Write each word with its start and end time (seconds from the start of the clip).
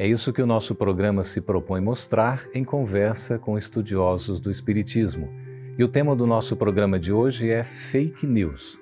É 0.00 0.06
isso 0.06 0.32
que 0.32 0.40
o 0.40 0.46
nosso 0.46 0.76
programa 0.76 1.24
se 1.24 1.40
propõe 1.40 1.80
mostrar 1.80 2.46
em 2.54 2.62
conversa 2.62 3.36
com 3.36 3.58
estudiosos 3.58 4.38
do 4.38 4.48
Espiritismo. 4.48 5.28
E 5.76 5.82
o 5.82 5.88
tema 5.88 6.14
do 6.14 6.24
nosso 6.24 6.56
programa 6.56 7.00
de 7.00 7.12
hoje 7.12 7.50
é 7.50 7.64
Fake 7.64 8.24
News. 8.24 8.78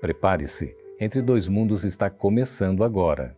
Prepare-se, 0.00 0.74
Entre 0.98 1.20
Dois 1.20 1.48
Mundos 1.48 1.84
está 1.84 2.08
começando 2.08 2.82
agora. 2.82 3.37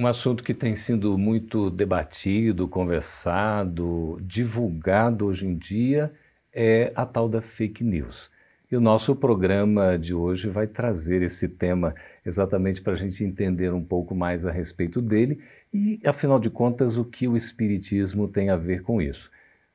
Um 0.00 0.06
assunto 0.06 0.42
que 0.42 0.54
tem 0.54 0.74
sido 0.74 1.18
muito 1.18 1.68
debatido, 1.68 2.66
conversado, 2.66 4.18
divulgado 4.22 5.26
hoje 5.26 5.46
em 5.46 5.54
dia 5.54 6.10
é 6.50 6.90
a 6.96 7.04
tal 7.04 7.28
da 7.28 7.42
fake 7.42 7.84
news. 7.84 8.30
E 8.72 8.76
o 8.76 8.80
nosso 8.80 9.14
programa 9.14 9.98
de 9.98 10.14
hoje 10.14 10.48
vai 10.48 10.66
trazer 10.66 11.20
esse 11.20 11.46
tema 11.50 11.94
exatamente 12.24 12.80
para 12.80 12.94
a 12.94 12.96
gente 12.96 13.22
entender 13.22 13.74
um 13.74 13.84
pouco 13.84 14.14
mais 14.14 14.46
a 14.46 14.50
respeito 14.50 15.02
dele 15.02 15.38
e, 15.70 16.00
afinal 16.06 16.40
de 16.40 16.48
contas, 16.48 16.96
o 16.96 17.04
que 17.04 17.28
o 17.28 17.36
Espiritismo 17.36 18.26
tem 18.26 18.48
a 18.48 18.56
ver 18.56 18.80
com 18.80 19.02
isso. 19.02 19.30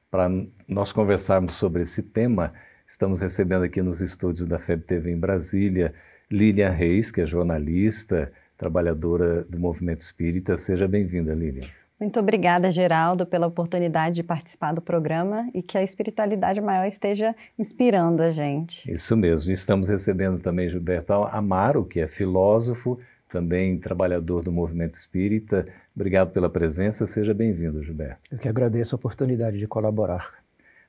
Para 0.10 0.28
nós 0.68 0.92
conversarmos 0.92 1.54
sobre 1.54 1.84
esse 1.84 2.02
tema, 2.02 2.52
estamos 2.88 3.20
recebendo 3.20 3.62
aqui 3.62 3.80
nos 3.80 4.02
estúdios 4.02 4.48
da 4.48 4.58
FEB 4.58 4.86
TV 4.86 5.12
em 5.12 5.20
Brasília 5.20 5.94
Lilian 6.32 6.72
Reis, 6.72 7.12
que 7.12 7.22
é 7.22 7.28
jornalista, 7.28 8.32
trabalhadora 8.58 9.44
do 9.44 9.60
movimento 9.60 10.00
espírita. 10.00 10.58
Seja 10.58 10.88
bem-vinda, 10.88 11.34
Lilian. 11.34 11.68
Muito 12.00 12.20
obrigada, 12.20 12.70
Geraldo, 12.70 13.26
pela 13.26 13.48
oportunidade 13.48 14.16
de 14.16 14.24
participar 14.24 14.74
do 14.74 14.82
programa 14.82 15.50
e 15.54 15.62
que 15.62 15.78
a 15.78 15.84
espiritualidade 15.84 16.60
maior 16.60 16.86
esteja 16.86 17.34
inspirando 17.58 18.22
a 18.22 18.32
gente. 18.32 18.90
Isso 18.92 19.16
mesmo. 19.16 19.52
Estamos 19.52 19.88
recebendo 19.88 20.40
também 20.40 20.68
Gilberto 20.68 21.14
Amaro, 21.14 21.86
que 21.86 22.02
é 22.02 22.08
filósofo, 22.08 23.00
também 23.30 23.78
trabalhador 23.78 24.44
do 24.44 24.52
movimento 24.52 24.96
espírita. 24.96 25.66
Obrigado 25.96 26.32
pela 26.32 26.50
presença. 26.50 27.08
Seja 27.08 27.34
bem-vindo, 27.34 27.82
Gilberto. 27.82 28.22
Eu 28.30 28.38
que 28.38 28.50
agradeço 28.50 28.94
a 28.94 28.98
oportunidade 28.98 29.58
de 29.58 29.66
colaborar. 29.66 30.34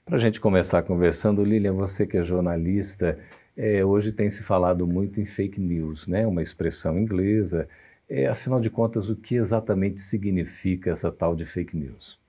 Para 0.04 0.16
a 0.16 0.20
gente 0.20 0.40
começar 0.40 0.82
conversando, 0.82 1.44
Lilian, 1.44 1.72
você 1.72 2.04
que 2.06 2.16
é 2.16 2.22
jornalista, 2.22 3.18
é, 3.56 3.84
hoje 3.84 4.12
tem 4.12 4.28
se 4.28 4.42
falado 4.42 4.86
muito 4.86 5.20
em 5.20 5.24
fake 5.24 5.60
news, 5.60 6.06
né? 6.06 6.26
uma 6.26 6.42
expressão 6.42 6.98
inglesa. 6.98 7.66
É, 8.08 8.26
afinal 8.26 8.60
de 8.60 8.70
contas, 8.70 9.08
o 9.08 9.16
que 9.16 9.34
exatamente 9.34 10.00
significa 10.00 10.90
essa 10.90 11.10
tal 11.10 11.34
de 11.34 11.44
fake 11.44 11.76
news? 11.76 12.20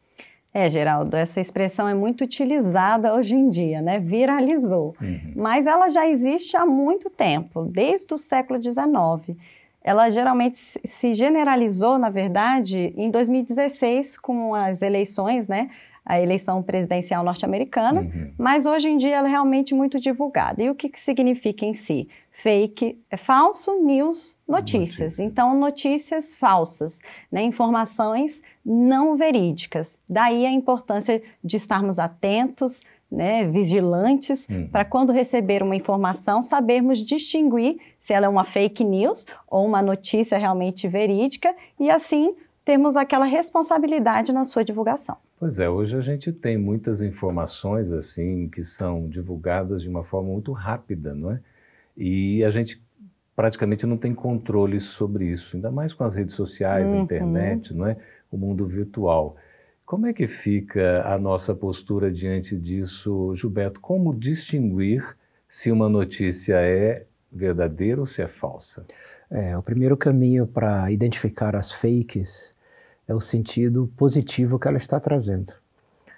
É, 0.54 0.70
Geraldo, 0.70 1.16
essa 1.16 1.40
expressão 1.40 1.88
é 1.88 1.94
muito 1.94 2.24
utilizada 2.24 3.14
hoje 3.14 3.36
em 3.36 3.50
dia, 3.50 3.80
né? 3.80 4.00
Viralizou. 4.00 4.96
Uhum. 5.00 5.34
Mas 5.36 5.68
ela 5.68 5.88
já 5.88 6.08
existe 6.08 6.58
há 6.58 6.66
muito 6.66 7.12
tempo, 7.12 7.66
desde 7.66 8.12
o 8.14 8.18
século 8.18 8.60
XIX. 8.60 9.38
Ela 9.84 10.10
geralmente 10.10 10.58
se 10.58 11.14
generalizou, 11.14 12.00
na 12.00 12.10
verdade, 12.10 12.92
em 12.98 13.12
2016, 13.12 14.18
com 14.18 14.56
as 14.56 14.82
eleições, 14.82 15.48
né? 15.48 15.70
A 16.08 16.22
eleição 16.22 16.64
presidencial 16.64 17.22
norte-americana, 17.22 18.02
uhum. 18.02 18.32
mas 18.38 18.66
hoje 18.66 18.88
em 18.88 18.96
dia 18.96 19.18
ela 19.18 19.28
é 19.28 19.32
realmente 19.32 19.76
muito 19.76 20.00
divulgada. 20.00 20.64
E 20.64 20.70
o 20.70 20.76
que, 20.76 20.88
que 20.88 21.00
significa 21.02 21.66
em 21.66 21.74
si? 21.74 22.08
Fake 22.32 22.98
é 23.10 23.18
falso, 23.18 23.84
news, 23.84 24.38
notícias. 24.48 25.00
Notícia. 25.00 25.24
Então, 25.24 25.60
notícias 25.60 26.34
falsas, 26.34 27.00
né? 27.30 27.44
informações 27.44 28.42
não 28.66 29.18
verídicas. 29.18 29.98
Daí 30.08 30.46
a 30.46 30.52
importância 30.52 31.22
de 31.44 31.58
estarmos 31.58 32.00
atentos, 32.00 32.82
né, 33.12 33.46
vigilantes, 33.46 34.48
uhum. 34.50 34.68
para 34.70 34.86
quando 34.86 35.12
receber 35.12 35.64
uma 35.64 35.76
informação, 35.76 36.42
sabermos 36.42 37.00
distinguir 37.00 37.80
se 38.00 38.14
ela 38.14 38.28
é 38.28 38.30
uma 38.30 38.44
fake 38.44 38.84
news 38.84 39.26
ou 39.48 39.66
uma 39.66 39.82
notícia 39.82 40.38
realmente 40.38 40.88
verídica 40.88 41.54
e 41.80 41.90
assim 41.90 42.36
termos 42.64 42.98
aquela 42.98 43.26
responsabilidade 43.26 44.34
na 44.34 44.44
sua 44.46 44.64
divulgação. 44.64 45.18
Pois 45.40 45.60
é, 45.60 45.70
hoje 45.70 45.96
a 45.96 46.02
gente 46.02 46.34
tem 46.34 46.58
muitas 46.58 47.04
informações 47.04 47.92
assim 47.92 48.50
que 48.50 48.64
são 48.64 49.08
divulgadas 49.08 49.84
de 49.84 49.90
uma 49.90 50.04
forma 50.04 50.30
muito 50.30 50.52
rápida, 50.52 51.14
não 51.14 51.32
é? 51.32 51.40
E 51.96 52.44
a 52.44 52.50
gente 52.50 52.82
praticamente 53.36 53.86
não 53.86 53.98
tem 53.98 54.16
controle 54.16 54.80
sobre 54.80 55.26
isso, 55.26 55.56
ainda 55.56 55.70
mais 55.70 55.94
com 55.94 56.04
as 56.04 56.16
redes 56.16 56.34
sociais, 56.34 56.92
uhum. 56.92 57.02
a 57.02 57.04
internet, 57.04 57.72
não 57.72 57.86
é? 57.86 57.98
O 58.32 58.38
mundo 58.38 58.66
virtual. 58.66 59.36
Como 59.86 60.08
é 60.08 60.12
que 60.12 60.26
fica 60.26 61.04
a 61.06 61.20
nossa 61.20 61.54
postura 61.54 62.12
diante 62.12 62.58
disso, 62.58 63.32
Gilberto? 63.36 63.80
Como 63.80 64.16
distinguir 64.16 65.16
se 65.48 65.72
uma 65.72 65.88
notícia 65.88 66.56
é 66.56 67.06
verdadeira 67.32 68.02
ou 68.02 68.08
se 68.08 68.24
é 68.24 68.28
falsa? 68.28 68.88
É, 69.30 69.56
o 69.56 69.62
primeiro 69.62 69.96
caminho 69.96 70.48
para 70.48 70.92
identificar 70.92 71.56
as 71.56 71.72
fakes 71.72 72.52
é 73.08 73.14
o 73.14 73.22
sentido 73.22 73.92
positivo 73.96 74.60
que 74.60 74.68
ela 74.68 74.78
está 74.78 75.00
trazendo. 75.00 75.54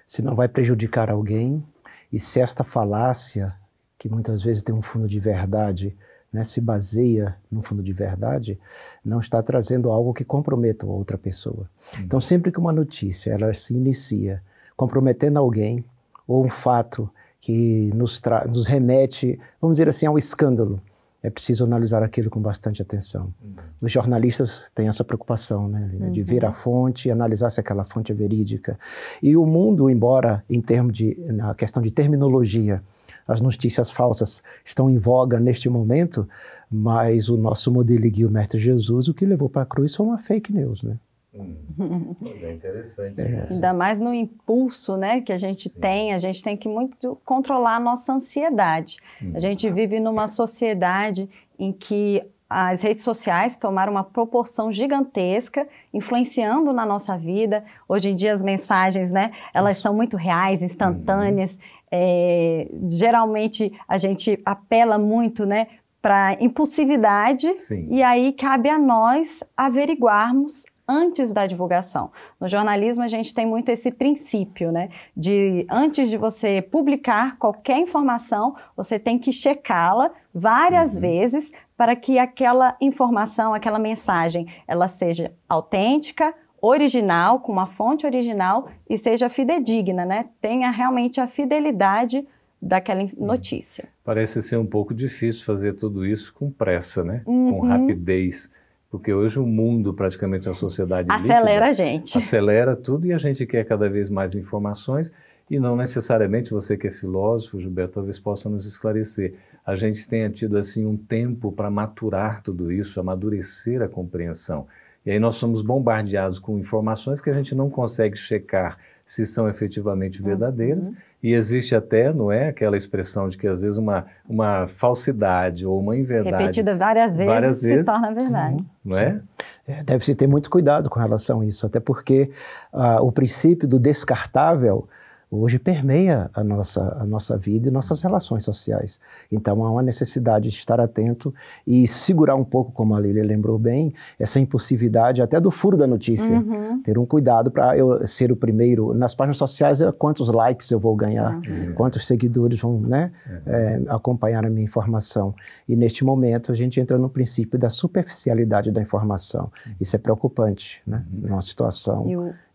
Se 0.06 0.22
não 0.22 0.36
vai 0.36 0.48
prejudicar 0.48 1.10
alguém 1.10 1.64
e 2.12 2.20
se 2.20 2.40
esta 2.42 2.64
falácia, 2.64 3.56
que 3.98 4.10
muitas 4.10 4.42
vezes 4.42 4.64
tem 4.64 4.74
um 4.74 4.82
fundo 4.82 5.08
de 5.08 5.20
verdade, 5.20 5.96
né, 6.32 6.44
se 6.44 6.62
baseia 6.62 7.36
no 7.52 7.62
fundo 7.62 7.84
de 7.84 7.92
verdade, 7.92 8.60
não 9.04 9.20
está 9.20 9.42
trazendo 9.42 9.92
algo 9.92 10.14
que 10.14 10.24
comprometa 10.24 10.86
a 10.86 10.90
outra 10.90 11.18
pessoa. 11.18 11.70
Uhum. 11.96 12.04
Então, 12.04 12.22
sempre 12.22 12.52
que 12.52 12.60
uma 12.60 12.72
notícia 12.72 13.32
ela 13.32 13.54
se 13.54 13.76
inicia 13.76 14.42
comprometendo 14.76 15.38
alguém 15.38 15.84
ou 16.28 16.46
um 16.46 16.50
fato 16.50 17.10
que 17.40 17.92
nos, 17.94 18.22
nos 18.48 18.68
remete, 18.68 19.40
vamos 19.62 19.76
dizer 19.76 19.90
assim, 19.90 20.06
ao 20.06 20.18
escândalo, 20.18 20.82
é 21.22 21.30
preciso 21.30 21.64
analisar 21.66 22.02
aquilo 22.02 22.30
com 22.30 22.40
bastante 22.40 22.82
atenção. 22.82 23.34
Uhum. 23.44 23.56
Os 23.82 23.92
jornalistas 23.92 24.64
têm 24.74 24.88
essa 24.88 25.04
preocupação, 25.04 25.68
né, 25.68 25.92
uhum. 25.94 26.12
de 26.12 26.24
ver 26.24 26.46
a 26.46 26.52
fonte 26.52 27.08
e 27.08 27.12
analisar 27.12 27.50
se 27.50 27.60
aquela 27.60 27.84
fonte 27.84 28.12
é 28.12 28.16
verídica. 28.16 28.80
E 29.22 29.36
o 29.36 29.46
mundo, 29.46 29.90
embora 29.90 30.44
em 30.50 30.62
termos 30.62 30.94
de 30.94 31.16
na 31.28 31.54
questão 31.54 31.84
de 31.84 31.92
terminologia, 31.92 32.82
as 33.28 33.42
notícias 33.42 33.92
falsas 33.92 34.42
estão 34.64 34.90
em 34.90 34.98
voga 34.98 35.40
neste 35.40 35.70
momento, 35.70 36.28
mas 36.72 37.30
o 37.30 37.38
nosso 37.38 37.72
modelo 37.72 38.06
e 38.06 38.10
guia, 38.10 38.28
o 38.28 38.32
Mestre 38.32 38.60
Jesus, 38.60 39.08
o 39.08 39.14
que 39.14 39.26
levou 39.26 39.50
para 39.50 39.64
a 39.64 39.66
cruz 39.66 39.96
foi 39.96 40.06
uma 40.06 40.18
fake 40.18 40.54
news, 40.54 40.84
né? 40.84 40.98
Hum, 41.40 42.16
mas 42.20 42.44
é 42.44 42.54
interessante. 42.54 43.22
É. 43.22 43.48
Ainda 43.50 43.74
mais 43.74 44.00
no 44.00 44.14
impulso 44.14 44.98
né, 44.98 45.22
que 45.22 45.32
a 45.32 45.38
gente 45.38 45.70
Sim. 45.70 45.80
tem, 45.80 46.14
a 46.14 46.20
gente 46.20 46.44
tem 46.44 46.58
que 46.58 46.68
muito 46.68 47.18
controlar 47.26 47.78
a 47.78 47.80
nossa 47.80 48.14
ansiedade. 48.14 48.98
Hum. 49.22 49.32
A 49.34 49.40
gente 49.40 49.70
vive 49.70 50.00
numa 50.00 50.28
sociedade 50.28 51.30
em 51.58 51.72
que 51.72 52.24
as 52.50 52.82
redes 52.82 53.04
sociais 53.04 53.56
tomaram 53.56 53.92
uma 53.92 54.04
proporção 54.04 54.72
gigantesca, 54.72 55.68
influenciando 55.94 56.74
na 56.74 56.84
nossa 56.84 57.16
vida. 57.16 57.64
Hoje 57.88 58.10
em 58.10 58.16
dia 58.16 58.34
as 58.34 58.42
mensagens, 58.42 59.12
né, 59.12 59.32
elas 59.54 59.78
são 59.78 59.94
muito 59.94 60.18
reais, 60.18 60.64
instantâneas. 60.64 61.56
Uhum. 61.56 61.60
É, 61.92 62.68
geralmente 62.88 63.72
a 63.88 63.98
gente 63.98 64.40
apela 64.44 64.98
muito, 64.98 65.46
né, 65.46 65.68
para 66.02 66.38
impulsividade 66.40 67.56
Sim. 67.58 67.88
e 67.90 68.02
aí 68.02 68.32
cabe 68.32 68.70
a 68.70 68.80
nós 68.80 69.44
averiguarmos 69.56 70.64
antes 70.90 71.32
da 71.32 71.46
divulgação. 71.46 72.12
No 72.42 72.48
jornalismo, 72.48 73.04
a 73.04 73.08
gente 73.08 73.32
tem 73.32 73.46
muito 73.46 73.70
esse 73.70 73.92
princípio, 73.92 74.72
né? 74.72 74.90
De 75.16 75.68
antes 75.70 76.10
de 76.10 76.18
você 76.18 76.64
publicar 76.64 77.38
qualquer 77.38 77.78
informação, 77.78 78.56
você 78.76 78.98
tem 78.98 79.20
que 79.20 79.32
checá-la 79.32 80.10
várias 80.34 80.96
uhum. 80.96 81.02
vezes 81.02 81.52
para 81.78 81.96
que 81.96 82.18
aquela 82.18 82.76
informação, 82.82 83.54
aquela 83.54 83.78
mensagem, 83.78 84.48
ela 84.68 84.88
seja 84.88 85.32
autêntica, 85.48 86.34
original, 86.60 87.40
com 87.40 87.52
uma 87.52 87.68
fonte 87.68 88.06
original 88.06 88.68
e 88.90 88.98
seja 88.98 89.30
fidedigna, 89.30 90.04
né? 90.06 90.26
Tenha 90.42 90.72
realmente 90.72 91.22
a 91.22 91.28
fidelidade 91.28 92.28
daquela 92.60 93.04
uhum. 93.04 93.12
notícia. 93.18 93.88
Parece 94.04 94.42
ser 94.42 94.58
um 94.58 94.66
pouco 94.66 94.94
difícil 94.94 95.46
fazer 95.46 95.74
tudo 95.74 96.04
isso 96.04 96.34
com 96.34 96.50
pressa, 96.50 97.04
né? 97.04 97.22
Uhum. 97.28 97.52
Com 97.52 97.68
rapidez. 97.68 98.50
Porque 98.90 99.14
hoje 99.14 99.40
o 99.40 99.46
mundo, 99.46 99.94
praticamente 99.94 100.50
a 100.50 100.54
sociedade 100.54 101.12
acelera 101.12 101.68
líquida, 101.68 101.68
a 101.68 101.72
gente. 101.74 102.18
Acelera 102.18 102.76
tudo 102.76 103.06
e 103.06 103.14
a 103.14 103.18
gente 103.18 103.46
quer 103.46 103.64
cada 103.64 103.88
vez 103.88 104.10
mais 104.10 104.34
informações. 104.34 105.12
E 105.50 105.60
não 105.60 105.76
necessariamente 105.76 106.52
você 106.52 106.78
que 106.78 106.88
é 106.88 106.92
filósofo, 106.92 107.60
Gilberto, 107.60 107.94
talvez 107.94 108.20
possa 108.20 108.50
nos 108.50 108.66
esclarecer. 108.66 109.34
A 109.66 109.76
gente 109.76 110.08
tenha 110.08 110.30
tido 110.30 110.58
assim 110.58 110.86
um 110.86 110.98
tempo 110.98 111.52
para 111.52 111.70
maturar 111.70 112.42
tudo 112.42 112.72
isso, 112.72 113.00
amadurecer 113.00 113.82
a 113.82 113.88
compreensão. 113.88 114.68
E 115.06 115.12
aí 115.12 115.20
nós 115.20 115.36
somos 115.36 115.62
bombardeados 115.62 116.40
com 116.40 116.58
informações 116.58 117.22
que 117.22 117.30
a 117.30 117.34
gente 117.34 117.56
não 117.56 117.70
consegue 117.70 118.16
checar 118.18 118.78
se 119.06 119.26
são 119.26 119.50
efetivamente 119.50 120.22
verdadeiras. 120.22 120.90
Uhum. 120.90 120.96
E 121.22 121.34
existe 121.34 121.76
até, 121.76 122.14
não 122.14 122.32
é, 122.32 122.48
aquela 122.48 122.78
expressão 122.78 123.28
de 123.28 123.38
que 123.38 123.46
às 123.46 123.62
vezes 123.62 123.78
uma, 123.78 124.06
uma 124.28 124.66
falsidade 124.66 125.66
ou 125.66 125.80
uma 125.80 125.98
inverdade... 125.98 126.44
Repetida 126.44 126.78
várias 126.78 127.18
vezes 127.18 127.32
várias 127.32 127.58
se 127.58 127.68
vezes, 127.68 127.86
torna 127.86 128.14
verdade. 128.14 128.58
Sim, 128.58 128.66
não 128.86 128.98
é? 128.98 129.22
é? 129.68 129.84
Deve-se 129.84 130.16
ter 130.16 130.28
muito 130.28 130.50
cuidado 130.50 130.90
com 130.90 130.98
relação 130.98 131.42
a 131.42 131.46
isso, 131.46 131.66
até 131.66 131.80
porque 131.80 132.32
uh, 132.74 133.04
o 133.04 133.12
princípio 133.12 133.68
do 133.68 133.78
descartável 133.78 134.88
hoje 135.32 135.60
permeia 135.60 136.30
a 136.34 136.44
nossa, 136.44 136.98
a 137.00 137.06
nossa 137.06 137.38
vida 137.38 137.68
e 137.68 137.72
nossas 137.72 138.02
relações 138.02 138.44
sociais. 138.44 139.00
Então 139.32 139.64
há 139.64 139.72
uma 139.72 139.82
necessidade 139.82 140.50
de 140.50 140.56
estar 140.56 140.80
atento 140.80 141.34
e 141.66 141.88
segurar 141.88 142.36
um 142.36 142.44
pouco, 142.44 142.72
como 142.72 142.96
a 142.96 143.00
Lília 143.00 143.24
lembrou 143.24 143.60
bem, 143.60 143.94
essa 144.18 144.40
impulsividade 144.40 145.22
até 145.22 145.40
do 145.40 145.52
furo 145.52 145.78
da 145.78 145.86
notícia. 145.86 146.36
Uhum. 146.36 146.82
Ter 146.82 146.98
um 146.98 147.06
cuidado 147.06 147.52
para 147.52 147.78
eu 147.78 148.06
ser 148.08 148.32
o 148.32 148.36
primeiro. 148.36 148.94
Nas 148.94 149.14
páginas 149.14 149.38
sociais, 149.38 149.82
é 149.82 149.92
quantos 149.92 150.30
likes 150.30 150.72
eu 150.72 150.80
vou 150.80 150.96
ganhar, 150.96 151.36
uhum. 151.36 151.74
quantos 151.76 152.08
seguidores 152.08 152.60
vão 152.62 152.80
né, 152.80 153.12
uhum. 153.28 153.54
é, 153.54 153.82
acompanhar 153.90 154.46
a 154.46 154.50
minha 154.50 154.64
informação. 154.64 155.36
E 155.68 155.76
neste 155.76 156.04
momento 156.04 156.52
a 156.52 156.56
gente 156.56 156.80
entra 156.80 156.98
no 156.98 157.10
princípio 157.10 157.60
da 157.60 157.70
superficialidade 157.70 158.72
da 158.72 158.82
informação. 158.82 159.52
Uhum. 159.66 159.74
Isso 159.80 159.96
é 159.96 160.00
preocupante, 160.00 160.82
né? 160.88 161.06
Uhum. 161.12 161.30
Numa 161.30 161.42
situação 161.42 162.08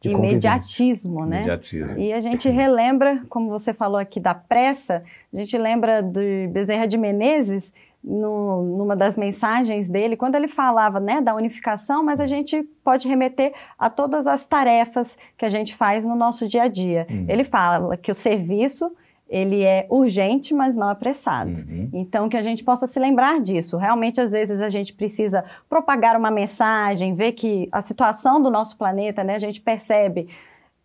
de 0.08 0.14
imediatismo, 0.14 1.24
né? 1.24 1.38
Imediatismo. 1.38 1.98
E 1.98 2.12
a 2.12 2.20
gente 2.20 2.48
relembra, 2.48 3.22
como 3.28 3.48
você 3.48 3.72
falou 3.72 3.98
aqui 3.98 4.20
da 4.20 4.34
pressa, 4.34 5.02
a 5.32 5.36
gente 5.36 5.56
lembra 5.56 6.02
de 6.02 6.48
Bezerra 6.48 6.86
de 6.86 6.98
Menezes, 6.98 7.72
no, 8.04 8.62
numa 8.76 8.94
das 8.94 9.16
mensagens 9.16 9.88
dele, 9.88 10.14
quando 10.14 10.34
ele 10.34 10.46
falava 10.46 11.00
né, 11.00 11.22
da 11.22 11.34
unificação, 11.34 12.04
mas 12.04 12.20
a 12.20 12.26
gente 12.26 12.62
pode 12.84 13.08
remeter 13.08 13.54
a 13.78 13.88
todas 13.88 14.26
as 14.26 14.46
tarefas 14.46 15.16
que 15.38 15.44
a 15.46 15.48
gente 15.48 15.74
faz 15.74 16.04
no 16.04 16.14
nosso 16.14 16.46
dia 16.46 16.64
a 16.64 16.68
dia. 16.68 17.06
Uhum. 17.08 17.24
Ele 17.26 17.44
fala 17.44 17.96
que 17.96 18.10
o 18.10 18.14
serviço 18.14 18.94
ele 19.28 19.62
é 19.62 19.86
urgente, 19.88 20.52
mas 20.52 20.76
não 20.76 20.88
apressado. 20.88 21.50
Uhum. 21.50 21.88
Então, 21.92 22.28
que 22.28 22.36
a 22.36 22.42
gente 22.42 22.62
possa 22.62 22.86
se 22.86 23.00
lembrar 23.00 23.40
disso. 23.40 23.76
Realmente, 23.76 24.20
às 24.20 24.32
vezes, 24.32 24.60
a 24.60 24.68
gente 24.68 24.92
precisa 24.92 25.44
propagar 25.68 26.16
uma 26.16 26.30
mensagem, 26.30 27.14
ver 27.14 27.32
que 27.32 27.68
a 27.72 27.80
situação 27.80 28.40
do 28.40 28.50
nosso 28.50 28.76
planeta, 28.76 29.24
né, 29.24 29.34
a 29.34 29.38
gente 29.38 29.60
percebe 29.60 30.28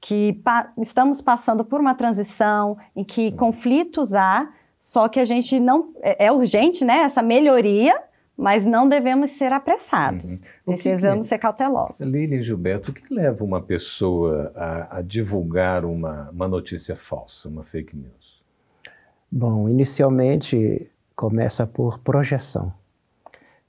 que 0.01 0.33
pa 0.43 0.71
estamos 0.77 1.21
passando 1.21 1.65
por 1.65 1.81
uma 1.81 1.93
transição 1.93 2.77
em 2.95 3.03
que 3.03 3.27
uhum. 3.27 3.35
conflitos 3.35 4.13
há, 4.13 4.47
só 4.79 5.09
que 5.09 5.19
a 5.19 5.25
gente 5.25 5.59
não. 5.59 5.93
É, 6.01 6.27
é 6.27 6.31
urgente, 6.31 6.85
né, 6.85 6.99
essa 6.99 7.21
melhoria, 7.21 8.01
mas 8.39 8.65
não 8.65 8.87
devemos 8.87 9.31
ser 9.31 9.51
apressados. 9.51 10.39
Uhum. 10.39 10.73
Precisamos 10.73 11.25
que, 11.25 11.29
ser 11.29 11.39
cautelosos. 11.39 11.99
Lilian 12.09 12.41
Gilberto, 12.41 12.91
o 12.91 12.93
que 12.93 13.13
leva 13.13 13.43
uma 13.43 13.61
pessoa 13.61 14.53
a, 14.55 14.99
a 14.99 15.01
divulgar 15.01 15.83
uma, 15.83 16.29
uma 16.29 16.47
notícia 16.47 16.95
falsa, 16.95 17.49
uma 17.49 17.63
fake 17.63 17.97
news? 17.97 18.41
Bom, 19.29 19.67
inicialmente 19.67 20.89
começa 21.17 21.67
por 21.67 21.99
projeção. 21.99 22.73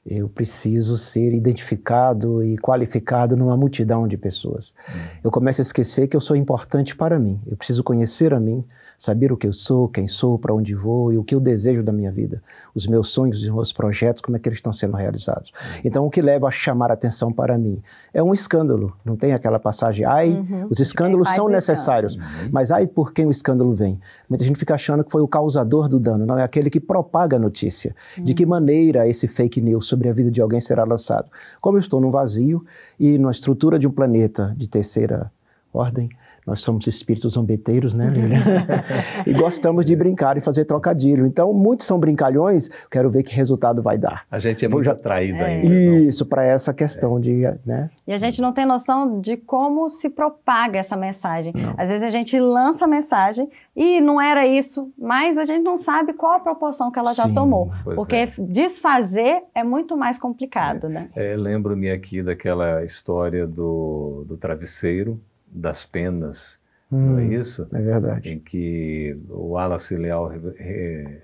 Eu 0.06 0.28
preciso 0.28 0.96
ser 0.96 1.34
identificado 1.34 2.42
e 2.42 2.56
qualificado 2.56 3.36
numa 3.36 3.56
multidão 3.56 4.06
de 4.06 4.16
pessoas. 4.16 4.72
Uhum. 4.88 5.20
Eu 5.24 5.30
começo 5.32 5.60
a 5.60 5.64
esquecer 5.64 6.06
que 6.06 6.16
eu 6.16 6.20
sou 6.20 6.36
importante 6.36 6.94
para 6.94 7.18
mim. 7.18 7.40
Eu 7.44 7.56
preciso 7.56 7.82
conhecer 7.82 8.32
a 8.32 8.38
mim, 8.38 8.64
saber 9.00 9.32
o 9.32 9.36
que 9.36 9.46
eu 9.46 9.52
sou, 9.54 9.88
quem 9.88 10.06
sou, 10.06 10.38
para 10.38 10.54
onde 10.54 10.74
vou 10.74 11.10
e 11.10 11.16
o 11.16 11.24
que 11.24 11.34
eu 11.34 11.40
desejo 11.40 11.82
da 11.82 11.90
minha 11.90 12.12
vida, 12.12 12.42
os 12.74 12.86
meus 12.86 13.08
sonhos, 13.08 13.42
os 13.42 13.48
meus 13.48 13.72
projetos, 13.72 14.20
como 14.20 14.36
é 14.36 14.38
que 14.38 14.46
eles 14.46 14.58
estão 14.58 14.74
sendo 14.74 14.94
realizados. 14.94 15.52
Então, 15.82 16.04
o 16.04 16.10
que 16.10 16.20
leva 16.20 16.46
a 16.46 16.50
chamar 16.50 16.90
a 16.90 16.94
atenção 16.94 17.32
para 17.32 17.56
mim 17.56 17.82
é 18.12 18.22
um 18.22 18.34
escândalo. 18.34 18.94
Não 19.02 19.16
tem 19.16 19.32
aquela 19.32 19.58
passagem, 19.58 20.04
ai, 20.04 20.28
uhum. 20.28 20.66
os 20.68 20.80
escândalos 20.80 21.30
são 21.30 21.48
necessários, 21.48 22.14
uhum. 22.14 22.50
mas 22.52 22.70
ai, 22.70 22.86
por 22.86 23.14
quem 23.14 23.24
o 23.24 23.30
escândalo 23.30 23.72
vem? 23.72 23.98
Muita 24.28 24.44
gente 24.44 24.58
fica 24.58 24.74
achando 24.74 25.02
que 25.02 25.10
foi 25.10 25.22
o 25.22 25.28
causador 25.28 25.88
do 25.88 25.98
dano, 25.98 26.26
não 26.26 26.38
é 26.38 26.42
aquele 26.42 26.68
que 26.68 26.78
propaga 26.78 27.38
a 27.38 27.40
notícia. 27.40 27.96
Uhum. 28.18 28.24
De 28.24 28.34
que 28.34 28.44
uhum. 28.44 28.50
maneira 28.50 29.08
esse 29.08 29.26
fake 29.26 29.62
news 29.62 29.86
sobre 29.86 30.10
a 30.10 30.12
vida 30.12 30.30
de 30.30 30.42
alguém 30.42 30.60
será 30.60 30.84
lançado? 30.84 31.30
Como 31.58 31.78
eu 31.78 31.80
estou 31.80 32.02
num 32.02 32.10
vazio 32.10 32.62
e 32.98 33.16
na 33.16 33.30
estrutura 33.30 33.78
de 33.78 33.88
um 33.88 33.90
planeta 33.90 34.54
de 34.58 34.68
terceira 34.68 35.32
ordem, 35.72 36.10
nós 36.46 36.62
somos 36.62 36.86
espíritos 36.86 37.34
zombeteiros, 37.34 37.94
né, 37.94 38.08
Lilian? 38.08 38.40
e 39.26 39.32
gostamos 39.32 39.84
de 39.84 39.94
brincar 39.94 40.36
e 40.36 40.40
fazer 40.40 40.64
trocadilho. 40.64 41.26
Então, 41.26 41.52
muitos 41.52 41.86
são 41.86 41.98
brincalhões, 41.98 42.70
quero 42.90 43.10
ver 43.10 43.22
que 43.22 43.34
resultado 43.34 43.82
vai 43.82 43.98
dar. 43.98 44.24
A 44.30 44.38
gente 44.38 44.64
é 44.64 44.68
muito 44.68 44.84
já... 44.86 44.92
atraído 44.92 45.38
é. 45.38 45.44
ainda. 45.44 45.66
Isso, 45.66 46.24
para 46.26 46.44
essa 46.44 46.72
questão 46.72 47.18
é. 47.18 47.20
de. 47.20 47.40
Né? 47.64 47.90
E 48.06 48.12
a 48.12 48.18
gente 48.18 48.40
não 48.40 48.52
tem 48.52 48.64
noção 48.64 49.20
de 49.20 49.36
como 49.36 49.88
se 49.88 50.08
propaga 50.08 50.78
essa 50.78 50.96
mensagem. 50.96 51.52
Não. 51.54 51.74
Às 51.76 51.88
vezes 51.88 52.02
a 52.02 52.10
gente 52.10 52.38
lança 52.38 52.84
a 52.84 52.88
mensagem 52.88 53.48
e 53.76 54.00
não 54.00 54.20
era 54.20 54.46
isso, 54.46 54.92
mas 54.98 55.38
a 55.38 55.44
gente 55.44 55.62
não 55.62 55.76
sabe 55.76 56.12
qual 56.12 56.34
a 56.34 56.40
proporção 56.40 56.90
que 56.90 56.98
ela 56.98 57.12
já 57.12 57.24
Sim, 57.24 57.34
tomou. 57.34 57.70
Porque 57.94 58.16
é. 58.16 58.32
desfazer 58.38 59.42
é 59.54 59.62
muito 59.62 59.96
mais 59.96 60.18
complicado, 60.18 60.88
né? 60.88 61.08
É, 61.14 61.36
Lembro-me 61.36 61.90
aqui 61.90 62.22
daquela 62.22 62.84
história 62.84 63.46
do, 63.46 64.24
do 64.26 64.36
travesseiro 64.36 65.20
das 65.50 65.84
penas, 65.84 66.58
hum, 66.90 66.98
não 66.98 67.18
é 67.18 67.22
hum, 67.22 67.32
isso? 67.32 67.68
É 67.72 67.80
verdade. 67.80 68.32
Em 68.32 68.38
que 68.38 69.16
o 69.28 69.52
Wallace 69.52 69.96
Leal 69.96 70.32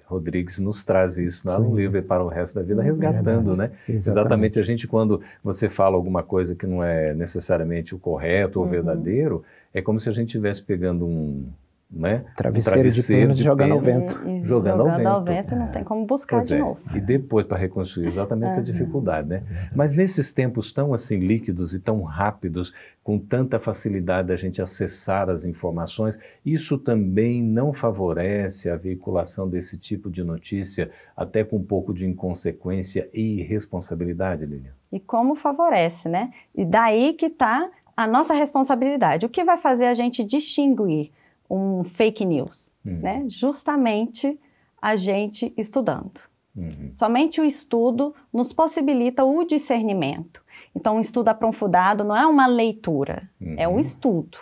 Rodrigues 0.05 0.59
nos 0.59 0.85
traz 0.85 1.19
isso 1.19 1.47
lá 1.47 1.59
no 1.59 1.77
livro 1.77 2.03
para 2.03 2.25
o 2.25 2.29
resto 2.29 2.55
da 2.55 2.63
vida, 2.63 2.83
resgatando, 2.83 3.55
é 3.55 3.57
né? 3.57 3.65
Exatamente. 3.89 4.09
Exatamente. 4.09 4.61
a 4.61 4.63
gente 4.63 4.89
quando 4.89 5.21
você 5.43 5.69
fala 5.69 5.97
alguma 5.97 6.23
coisa 6.23 6.55
que 6.55 6.67
não 6.67 6.83
é 6.83 7.15
necessariamente 7.15 7.95
o 7.95 7.99
correto 7.99 8.59
ou 8.59 8.65
uhum. 8.65 8.71
verdadeiro, 8.71 9.45
é 9.73 9.81
como 9.81 9.99
se 9.99 10.09
a 10.09 10.13
gente 10.13 10.29
estivesse 10.29 10.63
pegando 10.63 11.07
um 11.07 11.49
né? 11.91 12.25
Travesseiro, 12.37 12.79
um 12.79 12.83
travesseiro 12.83 13.29
de, 13.31 13.37
de 13.37 13.43
jogando 13.45 13.73
ao 13.73 13.81
vento. 13.81 14.21
E, 14.27 14.41
e 14.41 14.45
jogando, 14.45 14.79
jogando 14.79 14.81
ao 14.81 14.97
vento. 14.97 15.07
ao 15.07 15.25
vento. 15.25 15.57
não 15.57 15.69
tem 15.69 15.85
como 15.85 16.05
buscar 16.05 16.39
pois 16.39 16.49
de 16.49 16.55
é. 16.55 16.59
novo. 16.59 16.81
E 16.95 17.01
depois 17.01 17.47
para 17.47 17.57
reconstruir 17.57 18.07
exatamente 18.07 18.51
essa 18.51 18.63
dificuldade, 18.63 19.29
né? 19.29 19.43
Mas 19.75 19.95
nesses 19.95 20.33
tempos 20.33 20.73
tão 20.73 20.93
assim 20.93 21.19
líquidos 21.19 21.75
e 21.75 21.81
tão 21.81 22.03
rápidos, 22.03 22.73
com 23.03 23.19
tanta 23.19 23.61
facilidade 23.61 24.29
da 24.29 24.37
gente 24.37 24.61
acessar 24.61 25.31
as 25.31 25.45
informações, 25.45 26.19
isso 26.45 26.77
também 26.77 27.43
não 27.43 27.73
favorece 27.73 28.69
a 28.69 28.77
veiculação 28.77 29.49
desse 29.49 29.79
tipo 29.79 30.11
de 30.11 30.25
notícia, 30.25 30.91
até 31.17 31.45
com 31.45 31.57
um 31.57 31.65
pouco 31.65 31.95
de 31.95 32.07
inconsequência 32.07 33.09
e 33.15 33.41
irresponsabilidade, 33.41 34.45
Lilian? 34.45 34.73
E 34.91 34.99
como 34.99 35.37
favorece, 35.37 36.09
né? 36.09 36.33
E 36.55 36.65
daí 36.65 37.13
que 37.13 37.27
está 37.27 37.71
a 37.97 38.07
nossa 38.07 38.35
responsabilidade. 38.35 39.25
O 39.25 39.29
que 39.29 39.43
vai 39.45 39.57
fazer 39.57 39.87
a 39.87 39.95
gente 39.95 40.23
distinguir 40.23 41.11
um 41.49 41.85
fake 41.85 42.25
news, 42.25 42.73
uhum. 42.85 42.99
né? 43.01 43.25
Justamente 43.29 44.39
a 44.81 44.97
gente 44.97 45.53
estudando. 45.57 46.21
Uhum. 46.57 46.91
Somente 46.95 47.41
o 47.41 47.45
estudo 47.45 48.15
nos 48.33 48.53
possibilita 48.53 49.25
o 49.25 49.45
discernimento. 49.45 50.43
Então, 50.75 50.97
um 50.97 51.01
estudo 51.01 51.29
aprofundado 51.29 52.05
não 52.05 52.17
é 52.17 52.27
uma 52.27 52.47
leitura, 52.47 53.29
uhum. 53.41 53.55
é 53.59 53.67
um 53.67 53.81
estudo. 53.81 54.39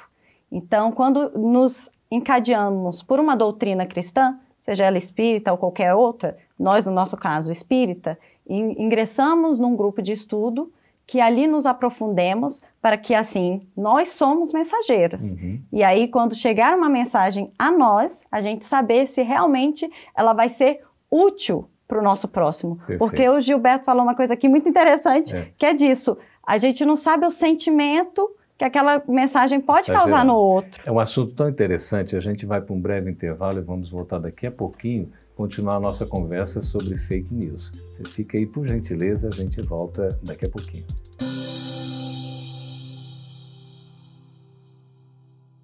Então, 0.50 0.92
quando 0.92 1.30
nos 1.30 1.90
encadeamos 2.10 3.02
por 3.02 3.18
uma 3.18 3.36
doutrina 3.36 3.86
cristã, 3.86 4.38
seja 4.64 4.84
ela 4.84 4.98
espírita 4.98 5.52
ou 5.52 5.58
qualquer 5.58 5.94
outra, 5.94 6.36
nós, 6.58 6.86
no 6.86 6.92
nosso 6.92 7.16
caso, 7.16 7.52
espírita, 7.52 8.18
ingressamos 8.48 9.58
num 9.58 9.74
grupo 9.74 10.02
de 10.02 10.12
estudo 10.12 10.72
que 11.06 11.20
ali 11.20 11.46
nos 11.46 11.66
aprofundemos 11.66 12.62
para 12.80 12.96
que 12.96 13.14
assim 13.14 13.66
nós 13.76 14.10
somos 14.10 14.52
mensageiros. 14.52 15.32
Uhum. 15.32 15.60
E 15.72 15.82
aí 15.82 16.08
quando 16.08 16.34
chegar 16.34 16.76
uma 16.76 16.88
mensagem 16.88 17.52
a 17.58 17.70
nós, 17.70 18.22
a 18.30 18.40
gente 18.40 18.64
saber 18.64 19.08
se 19.08 19.22
realmente 19.22 19.90
ela 20.16 20.32
vai 20.32 20.48
ser 20.48 20.80
útil 21.10 21.68
para 21.86 21.98
o 21.98 22.02
nosso 22.02 22.26
próximo. 22.26 22.76
Perfeito. 22.76 22.98
Porque 22.98 23.28
o 23.28 23.40
Gilberto 23.40 23.84
falou 23.84 24.02
uma 24.02 24.14
coisa 24.14 24.34
aqui 24.34 24.48
muito 24.48 24.68
interessante, 24.68 25.34
é. 25.36 25.48
que 25.56 25.66
é 25.66 25.74
disso. 25.74 26.16
A 26.46 26.58
gente 26.58 26.84
não 26.84 26.96
sabe 26.96 27.26
o 27.26 27.30
sentimento 27.30 28.30
que 28.56 28.64
aquela 28.64 29.02
mensagem 29.08 29.60
pode 29.60 29.82
Está 29.82 29.94
causar 29.94 30.18
gerando. 30.18 30.28
no 30.28 30.36
outro. 30.36 30.82
É 30.86 30.90
um 30.90 31.00
assunto 31.00 31.34
tão 31.34 31.48
interessante. 31.48 32.16
A 32.16 32.20
gente 32.20 32.46
vai 32.46 32.60
para 32.60 32.74
um 32.74 32.80
breve 32.80 33.10
intervalo 33.10 33.58
e 33.58 33.62
vamos 33.62 33.90
voltar 33.90 34.18
daqui 34.18 34.46
a 34.46 34.50
pouquinho 34.50 35.10
continuar 35.34 35.76
a 35.76 35.80
nossa 35.80 36.06
conversa 36.06 36.62
sobre 36.62 36.96
fake 36.96 37.34
news. 37.34 37.72
Você 37.92 38.04
fica 38.04 38.38
aí, 38.38 38.46
por 38.46 38.66
gentileza, 38.66 39.28
a 39.28 39.30
gente 39.34 39.60
volta 39.60 40.18
daqui 40.22 40.46
a 40.46 40.48
pouquinho. 40.48 40.84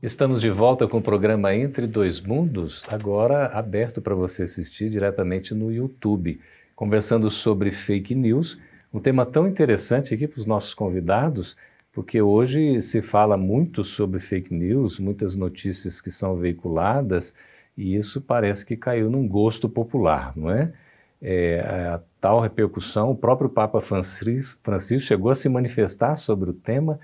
Estamos 0.03 0.41
de 0.41 0.49
volta 0.51 0.89
com 0.89 0.99
o 0.99 1.03
programa 1.03 1.55
Entre 1.55 1.87
Dois 1.87 2.21
Mundos, 2.21 2.83
agora 2.89 3.47
aberto 3.49 4.01
para 4.01 4.15
você 4.15 4.45
assistir 4.45 4.89
diretamente 4.89 5.55
no 5.55 5.71
YouTube, 5.71 6.41
conversando 6.75 7.31
sobre 7.31 7.71
fake 7.71 8.15
news, 8.15 8.59
um 8.93 8.99
tema 8.99 9.27
tão 9.27 9.47
interessante 9.47 10.15
aqui 10.15 10.27
para 10.27 10.41
os 10.41 10.47
nossos 10.47 10.73
convidados, 10.73 11.55
Porque 11.93 12.23
hoje 12.23 12.81
se 12.81 13.03
fala 13.03 13.37
muito 13.37 13.83
sobre 13.83 14.21
fake 14.21 14.55
news, 14.55 15.01
muitas 15.01 15.35
notícias 15.35 16.01
que 16.01 16.11
são 16.11 16.37
veiculadas, 16.37 17.35
e 17.81 17.97
isso 17.97 18.21
parece 18.21 18.67
que 18.67 18.77
caiu 18.77 19.09
num 19.09 19.27
gosto 19.27 19.67
popular, 19.67 20.37
não 20.37 20.51
é? 20.51 20.71
é 21.23 21.61
a 21.61 22.01
tal 22.21 22.39
repercussão, 22.39 23.11
o 23.11 23.17
próprio 23.17 23.49
Papa 23.49 23.81
Francisco, 23.81 24.61
Francisco 24.63 25.09
chegou 25.09 25.31
a 25.31 25.35
se 25.35 25.49
manifestar 25.49 26.17
sobre 26.17 26.51
o 26.51 26.53
tema, 26.53 27.01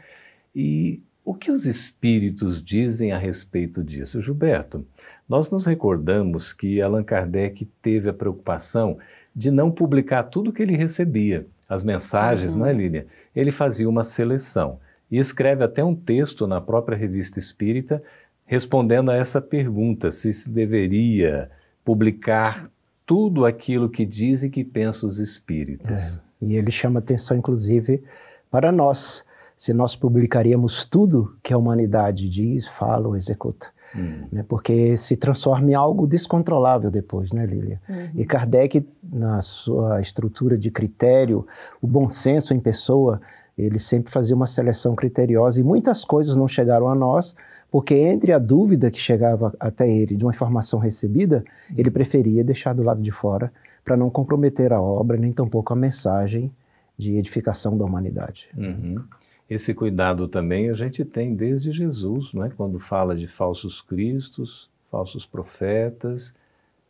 e 0.54 1.02
o 1.24 1.32
que 1.32 1.50
os 1.50 1.64
espíritos 1.64 2.62
dizem 2.62 3.10
a 3.10 3.16
respeito 3.16 3.82
disso? 3.82 4.20
Gilberto, 4.20 4.86
nós 5.26 5.48
nos 5.48 5.64
recordamos 5.64 6.52
que 6.52 6.82
Allan 6.82 7.02
Kardec 7.02 7.64
teve 7.80 8.10
a 8.10 8.14
preocupação 8.14 8.98
de 9.34 9.50
não 9.50 9.70
publicar 9.70 10.24
tudo 10.24 10.52
que 10.52 10.62
ele 10.62 10.76
recebia, 10.76 11.46
as 11.66 11.82
mensagens, 11.82 12.52
uhum. 12.52 12.60
não 12.60 12.66
é, 12.66 12.72
Lília? 12.74 13.06
Ele 13.34 13.50
fazia 13.50 13.88
uma 13.88 14.04
seleção 14.04 14.78
e 15.10 15.16
escreve 15.16 15.64
até 15.64 15.82
um 15.82 15.94
texto 15.94 16.46
na 16.46 16.60
própria 16.60 16.98
revista 16.98 17.38
espírita 17.38 18.02
respondendo 18.46 19.10
a 19.10 19.14
essa 19.14 19.40
pergunta: 19.40 20.10
se 20.10 20.32
se 20.32 20.50
deveria 20.50 21.50
publicar 21.84 22.66
tudo 23.04 23.44
aquilo 23.44 23.88
que 23.88 24.06
dizem 24.06 24.50
que 24.50 24.64
pensam 24.64 25.08
os 25.08 25.18
espíritos. 25.18 26.18
É. 26.18 26.20
E 26.40 26.56
ele 26.56 26.70
chama 26.70 26.98
atenção, 26.98 27.36
inclusive, 27.36 28.02
para 28.50 28.72
nós 28.72 29.24
se 29.56 29.72
nós 29.72 29.96
publicaríamos 29.96 30.84
tudo 30.84 31.34
que 31.42 31.52
a 31.52 31.56
humanidade 31.56 32.28
diz, 32.28 32.68
fala 32.68 33.08
ou 33.08 33.16
executa. 33.16 33.68
Hum. 33.96 34.26
Né? 34.30 34.44
Porque 34.46 34.96
se 34.96 35.16
transforma 35.16 35.70
em 35.70 35.74
algo 35.74 36.06
descontrolável 36.06 36.90
depois, 36.90 37.32
né, 37.32 37.46
Lília? 37.46 37.80
Uhum. 37.88 38.10
E 38.14 38.26
Kardec, 38.26 38.86
na 39.02 39.40
sua 39.40 40.00
estrutura 40.00 40.58
de 40.58 40.70
critério, 40.70 41.46
o 41.80 41.86
bom 41.86 42.08
senso 42.08 42.52
em 42.52 42.60
pessoa, 42.60 43.20
ele 43.56 43.78
sempre 43.78 44.12
fazia 44.12 44.36
uma 44.36 44.46
seleção 44.46 44.94
criteriosa 44.94 45.58
e 45.58 45.64
muitas 45.64 46.04
coisas 46.04 46.36
não 46.36 46.46
chegaram 46.46 46.88
a 46.88 46.94
nós, 46.94 47.34
porque 47.70 47.94
entre 47.94 48.32
a 48.32 48.38
dúvida 48.38 48.90
que 48.90 48.98
chegava 48.98 49.54
até 49.58 49.90
ele 49.90 50.16
de 50.16 50.24
uma 50.24 50.30
informação 50.30 50.78
recebida, 50.78 51.44
ele 51.76 51.90
preferia 51.90 52.44
deixar 52.44 52.72
do 52.72 52.82
lado 52.82 53.02
de 53.02 53.10
fora 53.10 53.52
para 53.84 53.96
não 53.96 54.10
comprometer 54.10 54.72
a 54.72 54.80
obra, 54.80 55.16
nem 55.16 55.32
tampouco 55.32 55.72
a 55.72 55.76
mensagem 55.76 56.52
de 56.98 57.16
edificação 57.16 57.76
da 57.76 57.84
humanidade. 57.84 58.48
Uhum. 58.56 59.02
Esse 59.48 59.72
cuidado 59.72 60.26
também 60.26 60.70
a 60.70 60.74
gente 60.74 61.04
tem 61.04 61.34
desde 61.34 61.70
Jesus, 61.70 62.32
não 62.32 62.44
é? 62.44 62.50
quando 62.50 62.78
fala 62.78 63.14
de 63.14 63.28
falsos 63.28 63.80
cristos, 63.80 64.68
falsos 64.90 65.24
profetas, 65.24 66.34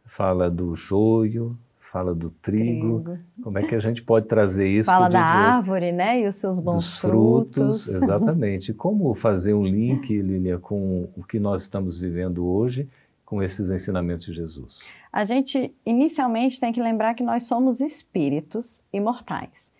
fala 0.06 0.50
do 0.50 0.74
joio, 0.74 1.56
fala 1.90 2.14
do 2.14 2.30
trigo. 2.30 3.00
trigo. 3.00 3.18
Como 3.42 3.58
é 3.58 3.62
que 3.62 3.74
a 3.74 3.78
gente 3.78 4.02
pode 4.02 4.26
trazer 4.26 4.68
isso? 4.68 4.90
Fala 4.90 5.08
da 5.08 5.20
árvore, 5.20 5.92
né? 5.92 6.20
E 6.20 6.26
os 6.28 6.36
seus 6.36 6.58
bons 6.58 6.76
dos 6.76 6.98
frutos. 6.98 7.84
frutos. 7.84 8.02
Exatamente. 8.02 8.72
Como 8.74 9.14
fazer 9.14 9.54
um 9.54 9.64
link, 9.64 10.10
Lília, 10.20 10.58
com 10.58 11.08
o 11.16 11.22
que 11.22 11.38
nós 11.38 11.62
estamos 11.62 11.98
vivendo 11.98 12.46
hoje 12.46 12.88
com 13.24 13.42
esses 13.42 13.70
ensinamentos 13.70 14.26
de 14.26 14.32
Jesus? 14.32 14.80
A 15.12 15.24
gente 15.24 15.74
inicialmente 15.84 16.60
tem 16.60 16.72
que 16.72 16.82
lembrar 16.82 17.14
que 17.14 17.22
nós 17.22 17.44
somos 17.44 17.80
espíritos 17.80 18.80
imortais 18.92 19.70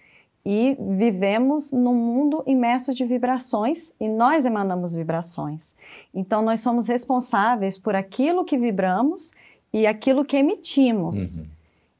e 0.44 0.76
vivemos 0.96 1.72
num 1.72 1.94
mundo 1.94 2.42
imerso 2.46 2.94
de 2.94 3.04
vibrações 3.04 3.92
e 4.00 4.08
nós 4.08 4.44
emanamos 4.44 4.94
vibrações. 4.94 5.75
Então, 6.14 6.40
nós 6.40 6.60
somos 6.60 6.86
responsáveis 6.86 7.76
por 7.76 7.96
aquilo 7.96 8.44
que 8.44 8.56
vibramos 8.56 9.32
e 9.72 9.86
aquilo 9.86 10.25
que 10.25 10.36
emitimos. 10.36 11.40
Uhum. 11.40 11.55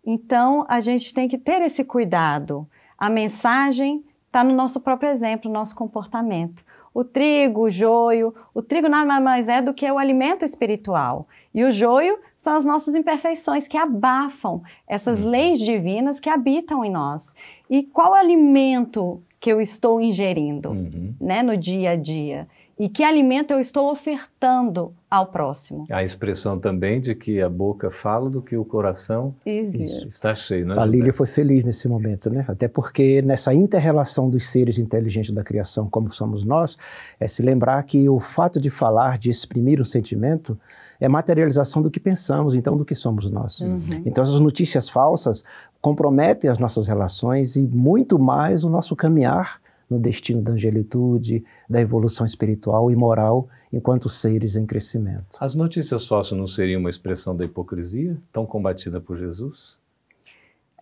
Então, 0.07 0.65
a 0.69 0.79
gente 0.81 1.13
tem 1.13 1.27
que 1.27 1.37
ter 1.37 1.61
esse 1.63 1.83
cuidado. 1.83 2.67
A 2.97 3.11
mensagem 3.11 4.05
está 4.27 4.45
no 4.45 4.55
nosso 4.55 4.81
próprio 4.81 5.11
exemplo, 5.11 5.51
no 5.51 5.59
nosso 5.59 5.75
comportamento. 5.75 6.65
O 6.95 7.05
trigo, 7.05 7.63
o 7.63 7.71
joio, 7.71 8.35
o 8.55 8.63
trigo 8.63 8.89
nada 8.89 9.21
mais 9.21 9.49
é 9.49 9.61
do 9.61 9.75
que 9.75 9.91
o 9.91 9.99
alimento 9.99 10.45
espiritual. 10.45 11.27
E 11.53 11.65
o 11.65 11.73
joio 11.73 12.19
são 12.39 12.57
as 12.57 12.65
nossas 12.65 12.95
imperfeições 12.95 13.67
que 13.67 13.77
abafam 13.77 14.63
essas 14.87 15.21
uhum. 15.21 15.29
leis 15.29 15.59
divinas 15.59 16.21
que 16.21 16.31
habitam 16.31 16.85
em 16.85 16.91
nós. 16.91 17.35
E 17.69 17.83
qual 17.83 18.15
alimento 18.15 19.21
que 19.41 19.53
eu 19.53 19.61
estou 19.61 20.01
ingerindo 20.01 20.71
uhum. 20.71 21.15
né, 21.21 21.43
no 21.43 21.57
dia 21.57 21.91
a 21.91 21.97
dia? 21.97 22.49
E 22.79 22.91
que 22.91 23.03
alimento 23.03 23.53
eu 23.53 23.59
estou 23.59 23.91
ofertando 23.91 24.93
ao 25.11 25.29
próximo? 25.29 25.85
A 25.91 26.05
expressão 26.05 26.59
também 26.59 27.01
de 27.01 27.15
que 27.15 27.41
a 27.41 27.49
boca 27.49 27.91
fala 27.91 28.29
do 28.29 28.43
que 28.43 28.55
o 28.55 28.67
coração 28.67 29.35
Isso. 29.47 30.07
está 30.07 30.35
cheio. 30.35 30.67
Né, 30.67 30.75
a 30.77 30.85
Lília 30.85 31.13
foi 31.13 31.27
feliz 31.27 31.65
nesse 31.65 31.89
momento, 31.89 32.29
né? 32.29 32.45
Até 32.47 32.69
porque 32.69 33.23
nessa 33.23 33.55
inter-relação 33.55 34.29
dos 34.29 34.51
seres 34.51 34.79
inteligentes 34.79 35.31
da 35.31 35.43
criação, 35.43 35.89
como 35.89 36.13
somos 36.13 36.45
nós, 36.45 36.77
é 37.19 37.27
se 37.27 37.41
lembrar 37.41 37.83
que 37.85 38.11
o 38.11 38.21
fato 38.21 38.61
de 38.61 38.69
falar, 38.69 39.17
de 39.17 39.31
exprimir 39.31 39.81
um 39.81 39.85
sentimento, 39.85 40.59
é 41.01 41.09
materialização 41.09 41.81
do 41.81 41.91
que 41.91 41.99
pensamos, 41.99 42.55
então 42.55 42.77
do 42.77 42.85
que 42.85 42.95
somos 42.95 43.31
nós. 43.31 43.61
Uhum. 43.61 44.03
Então 44.05 44.23
essas 44.23 44.41
notícias 44.41 44.87
falsas 44.87 45.43
comprometem 45.81 46.51
as 46.51 46.59
nossas 46.59 46.87
relações 46.87 47.57
e 47.57 47.63
muito 47.63 48.19
mais 48.19 48.65
o 48.65 48.69
nosso 48.69 48.95
caminhar 48.95 49.65
no 49.89 49.99
destino 49.99 50.43
da 50.43 50.53
angelitude, 50.53 51.45
da 51.69 51.81
evolução 51.81 52.27
espiritual 52.27 52.91
e 52.91 52.97
moral 52.97 53.49
enquanto 53.73 54.09
seres 54.09 54.57
em 54.57 54.67
crescimento. 54.67 55.37
As 55.41 55.55
notícias 55.55 56.07
falsas 56.07 56.37
não 56.37 56.47
seriam 56.47 56.81
uma 56.81 56.91
expressão 56.91 57.37
da 57.37 57.45
hipocrisia 57.45 58.17
tão 58.33 58.47
combatida 58.47 59.01
por 59.01 59.17
Jesus? 59.17 59.79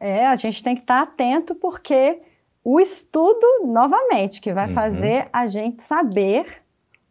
É, 0.01 0.27
a 0.27 0.37
gente 0.37 0.63
tem 0.63 0.75
que 0.75 0.83
estar 0.83 1.03
atento 1.03 1.55
porque 1.55 2.19
o 2.63 2.81
estudo, 2.81 3.47
novamente, 3.67 4.41
que 4.41 4.53
vai 4.53 4.69
uhum. 4.69 4.75
fazer 4.75 5.29
a 5.33 5.47
gente 5.47 5.83
saber 5.83 6.63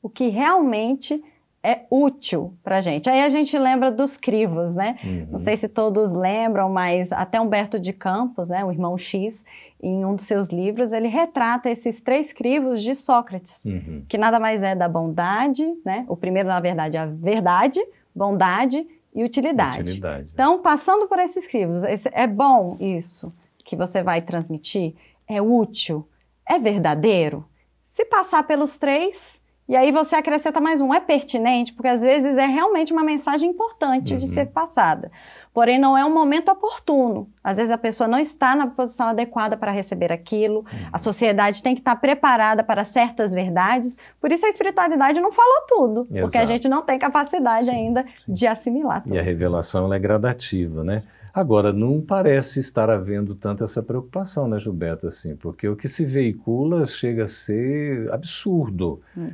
o 0.02 0.10
que 0.10 0.28
realmente 0.28 1.24
é 1.64 1.86
útil 1.90 2.54
para 2.62 2.78
a 2.78 2.82
gente. 2.82 3.10
Aí 3.10 3.22
a 3.22 3.30
gente 3.30 3.58
lembra 3.58 3.90
dos 3.90 4.18
crivos, 4.18 4.76
né? 4.76 5.00
Uhum. 5.02 5.28
Não 5.32 5.40
sei 5.40 5.56
se 5.56 5.70
todos 5.70 6.12
lembram, 6.12 6.70
mas 6.70 7.10
até 7.14 7.40
Humberto 7.40 7.80
de 7.80 7.94
Campos, 7.94 8.50
né, 8.50 8.66
o 8.66 8.72
irmão 8.72 8.98
X, 8.98 9.44
em 9.82 10.04
um 10.06 10.16
dos 10.16 10.26
seus 10.26 10.50
livros, 10.50 10.92
ele 10.92 11.08
retrata 11.08 11.70
esses 11.70 12.02
três 12.02 12.34
crivos 12.34 12.82
de 12.84 12.94
Sócrates, 12.96 13.64
uhum. 13.64 14.04
que 14.08 14.18
nada 14.18 14.40
mais 14.40 14.62
é 14.62 14.76
da 14.76 14.90
bondade, 14.90 15.66
né? 15.86 16.06
O 16.08 16.18
primeiro, 16.18 16.50
na 16.50 16.60
verdade, 16.60 16.98
é 16.98 17.00
a 17.00 17.06
verdade, 17.06 17.80
bondade 18.14 18.86
e 19.16 19.24
utilidade. 19.24 19.82
utilidade. 19.82 20.30
Então, 20.34 20.62
passando 20.62 21.08
por 21.08 21.20
esses 21.20 21.48
crivos, 21.48 21.84
esse, 21.84 22.10
é 22.14 22.28
bom 22.28 22.76
isso 22.80 23.34
que 23.64 23.76
você 23.76 24.04
vai 24.04 24.22
transmitir? 24.22 24.96
É 25.28 25.42
útil? 25.42 26.08
É 26.48 26.60
verdadeiro? 26.60 27.46
Se 27.88 28.06
passar 28.06 28.44
pelos 28.46 28.78
três, 28.78 29.42
e 29.74 29.76
aí 29.76 29.92
você 29.92 30.16
acrescenta 30.16 30.62
mais 30.62 30.80
um, 30.80 30.94
é 30.94 31.00
pertinente, 31.00 31.74
porque 31.74 31.88
às 31.88 32.00
vezes 32.00 32.38
é 32.38 32.46
realmente 32.46 32.94
uma 32.94 33.04
mensagem 33.04 33.50
importante 33.50 34.14
uhum. 34.14 34.20
de 34.20 34.28
ser 34.28 34.46
passada. 34.46 35.12
Porém, 35.52 35.80
não 35.80 35.98
é 35.98 36.06
um 36.06 36.14
momento 36.14 36.52
oportuno. 36.52 37.28
Às 37.44 37.58
vezes 37.58 37.72
a 37.72 37.78
pessoa 37.78 38.08
não 38.08 38.20
está 38.20 38.56
na 38.56 38.68
posição 38.68 39.08
adequada 39.08 39.58
para 39.58 39.72
receber 39.72 40.12
aquilo. 40.12 40.60
Uhum. 40.60 40.90
A 40.94 41.00
sociedade 41.00 41.64
tem 41.64 41.74
que 41.74 41.82
estar 41.82 41.96
preparada 41.96 42.64
para 42.64 42.84
certas 42.84 43.34
verdades. 43.34 43.98
Por 44.22 44.32
isso 44.32 44.46
a 44.46 44.50
espiritualidade 44.50 45.20
não 45.20 45.32
falou 45.32 45.66
tudo, 45.68 46.08
Exato. 46.12 46.22
porque 46.22 46.38
a 46.38 46.46
gente 46.46 46.70
não 46.70 46.84
tem 46.84 47.00
capacidade 47.00 47.66
sim, 47.66 47.76
ainda 47.76 48.06
sim. 48.28 48.32
de 48.32 48.46
assimilar 48.46 49.02
tudo. 49.02 49.16
E 49.16 49.18
a 49.18 49.24
revelação 49.24 49.92
é 49.92 49.98
gradativa, 49.98 50.84
né? 50.84 51.02
Agora, 51.34 51.74
não 51.74 52.00
parece 52.00 52.60
estar 52.60 52.92
havendo 52.92 53.34
tanta 53.34 53.64
essa 53.64 53.82
preocupação, 53.82 54.48
né, 54.48 54.60
Gilberto, 54.60 55.08
assim, 55.08 55.36
porque 55.36 55.68
o 55.68 55.76
que 55.76 55.90
se 55.90 56.06
veicula 56.06 56.86
chega 56.86 57.24
a 57.24 57.28
ser 57.28 58.08
absurdo. 58.14 59.02
Hum 59.18 59.32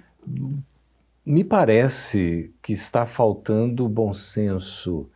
me 1.26 1.44
parece 1.44 2.54
que 2.62 2.74
está 2.74 3.06
faltando 3.06 3.88
bom 3.88 4.14
senso, 4.14 5.10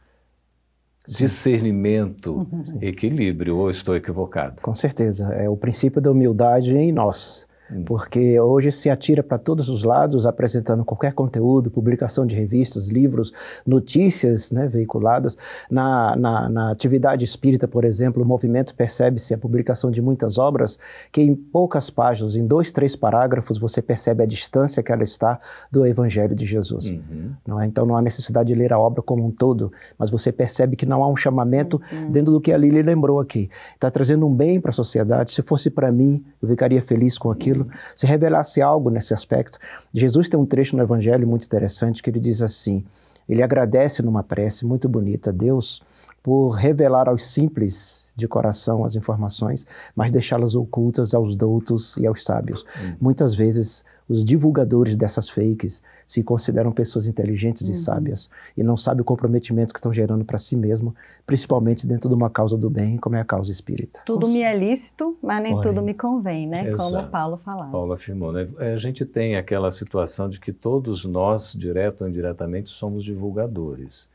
Sim. 1.05 1.17
discernimento, 1.17 2.47
uhum. 2.51 2.77
equilíbrio, 2.81 3.57
ou 3.57 3.69
estou 3.69 3.95
equivocado? 3.95 4.61
Com 4.61 4.75
certeza. 4.75 5.33
É 5.33 5.49
o 5.49 5.57
princípio 5.57 6.01
da 6.01 6.11
humildade 6.11 6.75
em 6.75 6.91
nós. 6.91 7.47
Hum. 7.73 7.83
porque 7.85 8.39
hoje 8.39 8.71
se 8.71 8.89
atira 8.89 9.23
para 9.23 9.37
todos 9.37 9.69
os 9.69 9.83
lados 9.83 10.27
apresentando 10.27 10.85
qualquer 10.85 11.13
conteúdo, 11.13 11.71
publicação 11.71 12.25
de 12.25 12.35
revistas, 12.35 12.87
livros, 12.89 13.33
notícias 13.65 14.51
né, 14.51 14.67
veiculadas. 14.67 15.37
Na, 15.69 16.15
na, 16.15 16.49
na, 16.49 16.71
atividade 16.71 17.25
espírita, 17.25 17.67
por 17.67 17.83
exemplo, 17.85 18.23
o 18.23 18.25
movimento 18.25 18.75
percebe-se 18.75 19.33
a 19.33 19.37
publicação 19.37 19.89
de 19.89 20.01
muitas 20.01 20.37
obras 20.37 20.77
que 21.11 21.21
em 21.21 21.35
poucas 21.35 21.89
páginas, 21.89 22.35
em 22.35 22.45
dois, 22.45 22.71
três 22.71 22.95
parágrafos, 22.95 23.57
você 23.57 23.81
percebe 23.81 24.23
a 24.23 24.25
distância 24.25 24.83
que 24.83 24.91
ela 24.91 25.03
está 25.03 25.39
do 25.71 25.85
Evangelho 25.85 26.35
de 26.35 26.45
Jesus. 26.45 26.85
Uhum. 26.85 27.31
Não 27.47 27.61
é? 27.61 27.65
Então 27.65 27.85
não 27.85 27.97
há 27.97 28.01
necessidade 28.01 28.53
de 28.53 28.59
ler 28.59 28.71
a 28.71 28.79
obra 28.79 29.01
como 29.01 29.25
um 29.25 29.31
todo, 29.31 29.71
mas 29.97 30.09
você 30.09 30.31
percebe 30.31 30.75
que 30.75 30.85
não 30.85 31.03
há 31.03 31.07
um 31.07 31.15
chamamento 31.15 31.81
uhum. 31.91 32.11
dentro 32.11 32.31
do 32.31 32.41
que 32.41 32.51
a 32.51 32.57
Lili 32.57 32.81
lembrou 32.81 33.19
aqui. 33.19 33.49
Está 33.73 33.89
trazendo 33.89 34.27
um 34.27 34.33
bem 34.33 34.59
para 34.59 34.69
a 34.69 34.73
sociedade. 34.73 35.31
Se 35.31 35.41
fosse 35.41 35.69
para 35.69 35.91
mim, 35.91 36.23
eu 36.41 36.47
ficaria 36.47 36.81
feliz 36.81 37.17
com 37.17 37.31
aquilo 37.31 37.62
se 37.95 38.05
revelasse 38.05 38.61
algo 38.61 38.89
nesse 38.89 39.13
aspecto. 39.13 39.59
Jesus 39.93 40.29
tem 40.29 40.39
um 40.39 40.45
trecho 40.45 40.75
no 40.75 40.83
Evangelho 40.83 41.27
muito 41.27 41.45
interessante 41.45 42.01
que 42.01 42.09
ele 42.09 42.19
diz 42.19 42.41
assim: 42.41 42.83
ele 43.27 43.41
agradece 43.41 44.01
numa 44.01 44.23
prece 44.23 44.65
muito 44.65 44.87
bonita 44.89 45.29
a 45.29 45.33
Deus 45.33 45.81
por 46.21 46.51
revelar 46.51 47.09
aos 47.09 47.29
simples 47.29 48.13
de 48.15 48.27
coração 48.27 48.85
as 48.85 48.95
informações, 48.95 49.65
mas 49.95 50.11
deixá-las 50.11 50.55
ocultas 50.55 51.13
aos 51.13 51.35
doutos 51.35 51.97
e 51.97 52.07
aos 52.07 52.23
sábios. 52.23 52.63
Uhum. 52.63 52.95
Muitas 53.01 53.35
vezes 53.35 53.83
os 54.07 54.23
divulgadores 54.23 54.95
dessas 54.97 55.29
fakes 55.29 55.81
se 56.05 56.23
consideram 56.23 56.71
pessoas 56.71 57.07
inteligentes 57.07 57.67
uhum. 57.67 57.73
e 57.73 57.77
sábias 57.77 58.29
e 58.55 58.63
não 58.63 58.75
sabem 58.75 59.01
o 59.01 59.05
comprometimento 59.05 59.73
que 59.73 59.79
estão 59.79 59.93
gerando 59.93 60.25
para 60.25 60.37
si 60.37 60.55
mesmo, 60.55 60.93
principalmente 61.25 61.87
dentro 61.87 62.09
de 62.09 62.15
uma 62.15 62.29
causa 62.29 62.57
do 62.57 62.69
bem, 62.69 62.97
como 62.97 63.15
é 63.15 63.21
a 63.21 63.25
causa 63.25 63.51
espírita. 63.51 64.01
Tudo 64.05 64.27
me 64.27 64.41
é 64.41 64.57
lícito, 64.57 65.17
mas 65.21 65.41
nem 65.41 65.59
tudo 65.61 65.81
me 65.81 65.93
convém, 65.93 66.47
né? 66.47 66.67
Exato. 66.67 66.93
Como 66.93 67.07
Paulo 67.07 67.37
falava. 67.37 67.71
Paulo 67.71 67.93
afirmou, 67.93 68.31
né? 68.31 68.47
A 68.57 68.77
gente 68.77 69.05
tem 69.05 69.35
aquela 69.35 69.71
situação 69.71 70.27
de 70.27 70.39
que 70.39 70.51
todos 70.51 71.05
nós, 71.05 71.53
direto 71.53 72.01
ou 72.01 72.09
indiretamente, 72.09 72.69
somos 72.69 73.03
divulgadores. 73.03 74.09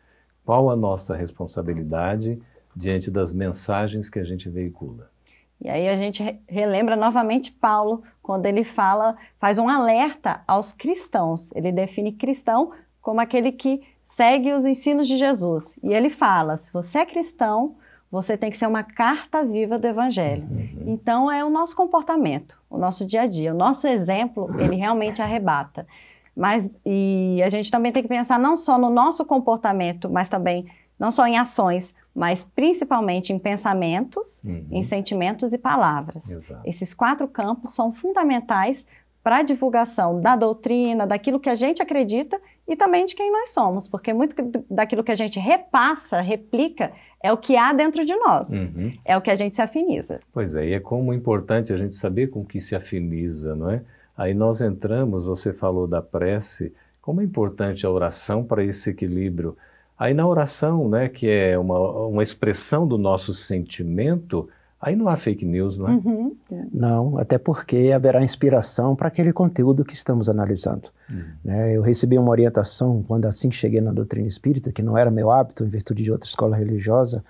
Qual 0.45 0.71
a 0.71 0.77
nossa 0.77 1.17
responsabilidade 1.17 2.41
diante 2.75 3.11
das 3.11 3.33
mensagens 3.33 4.09
que 4.09 4.19
a 4.19 4.25
gente 4.25 4.49
veicula? 4.49 5.11
E 5.61 5.69
aí 5.69 5.89
a 5.89 5.97
gente 5.97 6.23
relembra 6.49 6.95
novamente 6.95 7.51
Paulo, 7.51 8.03
quando 8.23 8.47
ele 8.47 8.63
fala, 8.63 9.17
faz 9.41 9.59
um 9.59 9.69
alerta 9.69 10.43
aos 10.47 10.73
cristãos. 10.73 11.51
Ele 11.55 11.73
define 11.73 12.13
cristão 12.13 12.71
como 13.01 13.21
aquele 13.21 13.53
que 13.53 13.83
segue 14.05 14.53
os 14.53 14.65
ensinos 14.65 15.09
de 15.09 15.17
Jesus. 15.17 15.75
E 15.83 15.93
ele 15.93 16.11
fala: 16.11 16.57
se 16.57 16.73
você 16.73 16.99
é 16.99 17.07
cristão, 17.07 17.77
você 18.11 18.37
tem 18.37 18.51
que 18.51 18.57
ser 18.57 18.67
uma 18.67 18.83
carta 18.83 19.45
viva 19.45 19.79
do 19.79 19.87
evangelho. 19.87 20.47
Uhum. 20.51 20.85
Então 20.87 21.31
é 21.31 21.45
o 21.45 21.51
nosso 21.51 21.77
comportamento, 21.77 22.57
o 22.71 22.79
nosso 22.79 23.05
dia 23.05 23.23
a 23.23 23.27
dia, 23.27 23.53
o 23.53 23.57
nosso 23.57 23.87
exemplo, 23.87 24.49
ele 24.61 24.77
realmente 24.77 25.21
arrebata. 25.21 25.87
Mas 26.35 26.81
e 26.87 27.43
a 27.45 27.49
gente 27.49 27.71
também 27.71 27.91
tem 27.91 28.03
que 28.03 28.09
pensar 28.09 28.39
não 28.39 28.57
só 28.57 28.79
no 28.79 28.91
nosso 28.91 29.25
comportamento, 29.25 30.09
mas 30.09 30.29
também 30.29 30.67
não 30.99 31.11
só 31.11 31.27
em 31.27 31.39
ações, 31.39 31.95
mas 32.15 32.43
principalmente 32.55 33.33
em 33.33 33.39
pensamentos, 33.39 34.43
uhum. 34.45 34.67
em 34.71 34.83
sentimentos 34.83 35.53
e 35.53 35.59
palavras. 35.59 36.29
Exato. 36.29 36.69
Esses 36.69 36.93
quatro 36.93 37.29
campos 37.29 37.75
são 37.75 37.93
fundamentais 37.93 38.85
para 39.23 39.39
a 39.39 39.43
divulgação 39.43 40.21
da 40.21 40.35
doutrina, 40.35 41.07
daquilo 41.07 41.39
que 41.39 41.51
a 41.51 41.55
gente 41.55 41.83
acredita 41.83 42.41
e 42.67 42.75
também 42.75 43.05
de 43.05 43.15
quem 43.15 43.31
nós 43.31 43.51
somos, 43.51 43.89
porque 43.89 44.13
muito 44.13 44.35
daquilo 44.71 45.05
que 45.05 45.13
a 45.13 45.15
gente 45.15 45.39
repassa, 45.39 46.21
replica, 46.21 46.93
é 47.23 47.33
o 47.33 47.37
que 47.37 47.57
há 47.57 47.73
dentro 47.73 48.05
de 48.05 48.17
nós, 48.17 48.49
uhum. 48.49 48.93
é 49.05 49.17
o 49.17 49.21
que 49.21 49.31
a 49.31 49.37
gente 49.37 49.55
se 49.55 49.63
afiniza. 49.63 50.21
Pois 50.33 50.55
é, 50.55 50.69
e 50.69 50.73
é 50.73 50.81
como 50.81 51.13
importante 51.13 51.73
a 51.73 51.77
gente 51.77 51.95
saber 51.95 52.29
com 52.29 52.45
que 52.45 52.61
se 52.61 52.75
afiniza, 52.75 53.55
não 53.55 53.71
é? 53.71 53.83
Aí 54.17 54.35
nós 54.35 54.61
entramos, 54.61 55.27
você 55.27 55.53
falou 55.53 55.87
da 55.87 56.03
prece, 56.03 56.75
como 57.01 57.21
é 57.21 57.25
importante 57.25 57.87
a 57.87 57.91
oração 57.91 58.45
para 58.45 58.65
esse 58.65 58.91
equilíbrio 58.91 59.57
Aí 59.99 60.15
na 60.15 60.27
oração, 60.27 60.89
né, 60.89 61.09
que 61.09 61.29
é 61.29 61.59
uma, 61.59 61.79
uma 62.07 62.23
expressão 62.23 62.87
do 62.87 62.97
nosso 62.97 63.35
sentimento, 63.35 64.49
aí 64.81 64.95
não 64.95 65.09
há 65.09 65.17
fake 65.17 65.45
news, 65.45 65.77
não 65.77 65.89
é? 65.89 65.91
Uhum. 65.91 66.37
Não, 66.73 67.19
até 67.19 67.37
porque 67.37 67.91
haverá 67.93 68.23
inspiração 68.23 68.95
para 68.95 69.09
aquele 69.09 69.33
conteúdo 69.33 69.85
que 69.85 69.95
estamos 69.95 70.29
analisando. 70.29 70.91
Uhum. 71.11 71.25
Né, 71.45 71.77
eu 71.77 71.83
recebi 71.83 72.17
uma 72.17 72.31
orientação 72.31 73.05
quando 73.09 73.27
assim 73.27 73.51
cheguei 73.51 73.81
na 73.81 73.93
doutrina 73.93 74.29
espírita, 74.29 74.71
que 74.71 74.83
não 74.83 74.97
era 74.97 75.11
meu 75.11 75.33
hábito 75.33 75.65
em 75.65 75.69
virtude 75.69 76.05
de 76.05 76.13
outra 76.13 76.29
escola 76.29 76.57
religiosa, 76.57 77.25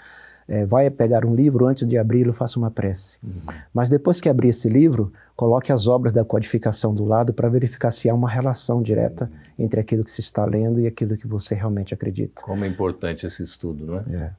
é, 0.49 0.65
vai 0.65 0.89
pegar 0.91 1.27
um 1.27 1.35
livro, 1.35 1.67
antes 1.67 1.87
de 1.87 1.99
abri-lo, 1.99 2.33
faça 2.33 2.59
uma 2.59 2.71
prece. 2.71 3.19
Uhum. 3.23 3.55
Mas 3.73 3.89
depois 3.89 4.21
que 4.21 4.29
abrir 4.29 4.49
esse 4.49 4.69
livro, 4.69 5.13
coloque 5.37 5.71
as 5.71 5.87
obras 5.87 6.13
da 6.13 6.25
codificação 6.25 6.95
do 6.95 7.05
lado 7.05 7.35
para 7.35 7.49
verificar 7.49 7.91
se 7.91 8.09
há 8.09 8.15
uma 8.15 8.31
relação 8.31 8.83
direta 8.83 9.31
uhum. 9.31 9.65
entre 9.67 9.81
aquilo 9.81 10.03
que 10.03 10.11
se 10.11 10.23
está 10.23 10.45
lendo 10.47 10.81
e 10.81 10.87
aquilo 10.87 11.17
que 11.17 11.27
você 11.27 11.55
realmente 11.55 11.93
acredita. 11.93 12.43
Como 12.43 12.65
é 12.65 12.69
importante 12.69 13.27
esse 13.27 13.43
estudo, 13.43 13.85
não 13.85 13.97
é? 13.99 14.05
É, 14.11 14.31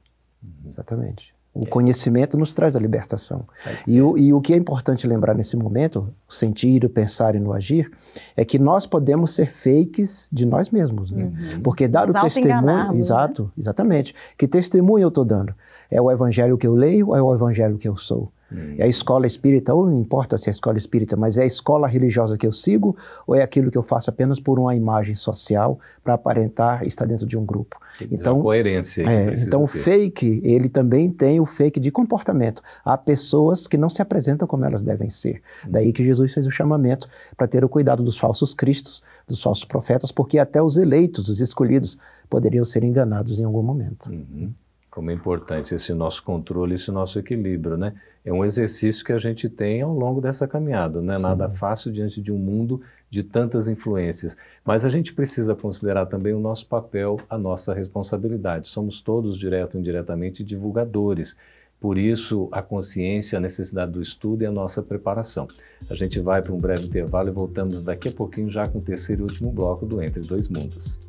uhum. 0.42 0.68
exatamente. 0.68 1.32
O 1.52 1.66
conhecimento 1.66 2.38
nos 2.38 2.54
traz 2.54 2.76
a 2.76 2.78
libertação. 2.78 3.44
E 3.84 4.00
o, 4.00 4.16
e 4.16 4.32
o 4.32 4.40
que 4.40 4.54
é 4.54 4.56
importante 4.56 5.06
lembrar 5.06 5.34
nesse 5.34 5.56
momento, 5.56 6.08
sentir, 6.28 6.88
pensar 6.88 7.34
e 7.34 7.40
no 7.40 7.52
agir, 7.52 7.90
é 8.36 8.44
que 8.44 8.56
nós 8.56 8.86
podemos 8.86 9.34
ser 9.34 9.46
fakes 9.46 10.28
de 10.32 10.46
nós 10.46 10.70
mesmos. 10.70 11.10
Né? 11.10 11.24
Uhum. 11.24 11.60
Porque 11.62 11.88
dar 11.88 12.08
o 12.08 12.12
testemunho. 12.12 12.62
Né? 12.62 12.90
Exato, 12.94 13.44
né? 13.44 13.50
exatamente. 13.58 14.14
Que 14.38 14.46
testemunho 14.46 15.02
eu 15.02 15.08
estou 15.08 15.24
dando? 15.24 15.52
É 15.90 16.00
o 16.00 16.10
evangelho 16.10 16.56
que 16.56 16.66
eu 16.66 16.74
leio 16.74 17.08
ou 17.08 17.16
é 17.16 17.22
o 17.22 17.34
evangelho 17.34 17.78
que 17.78 17.88
eu 17.88 17.96
sou? 17.96 18.32
Hum. 18.52 18.74
É 18.78 18.84
a 18.84 18.86
escola 18.86 19.26
espírita, 19.26 19.74
ou 19.74 19.86
não 19.86 20.00
importa 20.00 20.36
se 20.36 20.48
é 20.48 20.50
a 20.50 20.52
escola 20.52 20.76
espírita, 20.76 21.16
mas 21.16 21.38
é 21.38 21.42
a 21.42 21.46
escola 21.46 21.86
religiosa 21.86 22.36
que 22.36 22.46
eu 22.46 22.52
sigo 22.52 22.96
ou 23.26 23.34
é 23.34 23.42
aquilo 23.42 23.70
que 23.70 23.78
eu 23.78 23.82
faço 23.82 24.10
apenas 24.10 24.40
por 24.40 24.58
uma 24.58 24.74
imagem 24.74 25.14
social 25.14 25.78
para 26.02 26.14
aparentar 26.14 26.84
estar 26.86 27.06
dentro 27.06 27.26
de 27.26 27.36
um 27.36 27.44
grupo? 27.44 27.78
Então, 28.10 28.40
coerência. 28.40 29.02
É, 29.08 29.34
então, 29.34 29.62
o 29.62 29.66
fake, 29.66 30.40
ele 30.42 30.68
também 30.68 31.10
tem 31.10 31.40
o 31.40 31.46
fake 31.46 31.78
de 31.78 31.90
comportamento. 31.90 32.62
Há 32.84 32.96
pessoas 32.96 33.66
que 33.66 33.76
não 33.76 33.88
se 33.88 34.00
apresentam 34.02 34.48
como 34.48 34.64
elas 34.64 34.82
devem 34.82 35.10
ser. 35.10 35.42
Hum. 35.66 35.70
Daí 35.70 35.92
que 35.92 36.04
Jesus 36.04 36.32
fez 36.32 36.46
o 36.46 36.50
chamamento 36.50 37.08
para 37.36 37.46
ter 37.46 37.64
o 37.64 37.68
cuidado 37.68 38.02
dos 38.02 38.18
falsos 38.18 38.54
cristos, 38.54 39.02
dos 39.26 39.42
falsos 39.42 39.64
profetas, 39.64 40.10
porque 40.10 40.38
até 40.38 40.62
os 40.62 40.76
eleitos, 40.76 41.28
os 41.28 41.40
escolhidos, 41.40 41.96
poderiam 42.28 42.64
ser 42.64 42.84
enganados 42.84 43.38
em 43.40 43.44
algum 43.44 43.62
momento. 43.62 44.10
Uhum. 44.10 44.52
Como 45.00 45.10
é 45.10 45.14
importante 45.14 45.74
esse 45.74 45.94
nosso 45.94 46.22
controle, 46.22 46.74
esse 46.74 46.90
nosso 46.90 47.18
equilíbrio, 47.18 47.78
né? 47.78 47.94
É 48.22 48.30
um 48.30 48.44
exercício 48.44 49.02
que 49.02 49.14
a 49.14 49.16
gente 49.16 49.48
tem 49.48 49.80
ao 49.80 49.94
longo 49.94 50.20
dessa 50.20 50.46
caminhada. 50.46 51.00
Não 51.00 51.14
é 51.14 51.18
nada 51.18 51.48
fácil 51.48 51.90
diante 51.90 52.20
de 52.20 52.30
um 52.30 52.36
mundo 52.36 52.82
de 53.08 53.22
tantas 53.22 53.66
influências. 53.66 54.36
Mas 54.62 54.84
a 54.84 54.90
gente 54.90 55.14
precisa 55.14 55.54
considerar 55.54 56.04
também 56.04 56.34
o 56.34 56.38
nosso 56.38 56.66
papel, 56.66 57.16
a 57.30 57.38
nossa 57.38 57.72
responsabilidade. 57.72 58.68
Somos 58.68 59.00
todos, 59.00 59.38
direto 59.38 59.76
ou 59.76 59.80
indiretamente, 59.80 60.44
divulgadores. 60.44 61.34
Por 61.80 61.96
isso, 61.96 62.50
a 62.52 62.60
consciência, 62.60 63.38
a 63.38 63.40
necessidade 63.40 63.92
do 63.92 64.02
estudo 64.02 64.42
e 64.42 64.46
a 64.46 64.52
nossa 64.52 64.82
preparação. 64.82 65.48
A 65.88 65.94
gente 65.94 66.20
vai 66.20 66.42
para 66.42 66.52
um 66.52 66.60
breve 66.60 66.84
intervalo 66.84 67.30
e 67.30 67.32
voltamos 67.32 67.82
daqui 67.82 68.10
a 68.10 68.12
pouquinho 68.12 68.50
já 68.50 68.66
com 68.66 68.80
o 68.80 68.82
terceiro 68.82 69.22
e 69.22 69.24
último 69.24 69.50
bloco 69.50 69.86
do 69.86 70.02
Entre 70.02 70.20
Dois 70.20 70.46
Mundos. 70.46 71.00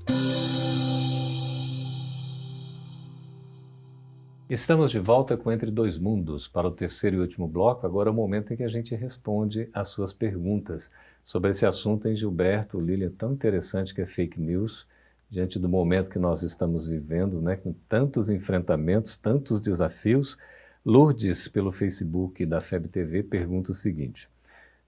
Estamos 4.53 4.91
de 4.91 4.99
volta 4.99 5.37
com 5.37 5.49
Entre 5.49 5.71
Dois 5.71 5.97
Mundos 5.97 6.45
para 6.45 6.67
o 6.67 6.71
terceiro 6.71 7.15
e 7.15 7.19
último 7.21 7.47
bloco. 7.47 7.87
Agora 7.87 8.09
é 8.09 8.11
o 8.11 8.13
momento 8.13 8.51
em 8.51 8.57
que 8.57 8.65
a 8.65 8.67
gente 8.67 8.93
responde 8.93 9.69
às 9.73 9.87
suas 9.87 10.11
perguntas 10.11 10.91
sobre 11.23 11.51
esse 11.51 11.65
assunto 11.65 12.09
em 12.09 12.17
Gilberto, 12.17 12.77
Lilian, 12.77 13.11
tão 13.11 13.31
interessante 13.31 13.95
que 13.95 14.01
é 14.01 14.05
fake 14.05 14.41
news, 14.41 14.85
diante 15.29 15.57
do 15.57 15.69
momento 15.69 16.09
que 16.09 16.19
nós 16.19 16.43
estamos 16.43 16.85
vivendo, 16.85 17.41
né, 17.41 17.55
com 17.55 17.73
tantos 17.87 18.29
enfrentamentos, 18.29 19.15
tantos 19.15 19.61
desafios. 19.61 20.37
Lourdes, 20.83 21.47
pelo 21.47 21.71
Facebook 21.71 22.45
da 22.45 22.59
FEB 22.59 22.89
TV, 22.89 23.23
pergunta 23.23 23.71
o 23.71 23.73
seguinte: 23.73 24.27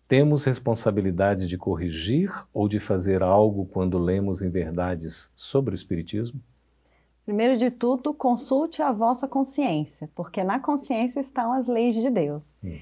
Temos 0.09 0.43
responsabilidade 0.43 1.47
de 1.47 1.57
corrigir 1.57 2.29
ou 2.53 2.67
de 2.67 2.81
fazer 2.81 3.23
algo 3.23 3.65
quando 3.67 3.97
lemos 3.97 4.41
em 4.41 4.49
verdades 4.49 5.31
sobre 5.33 5.73
o 5.73 5.73
Espiritismo? 5.73 6.41
Primeiro 7.25 7.57
de 7.57 7.71
tudo, 7.71 8.13
consulte 8.13 8.81
a 8.81 8.91
vossa 8.91 9.27
consciência, 9.27 10.09
porque 10.13 10.43
na 10.43 10.59
consciência 10.59 11.21
estão 11.21 11.53
as 11.53 11.67
leis 11.67 11.95
de 11.95 12.09
Deus. 12.09 12.59
Uhum. 12.61 12.77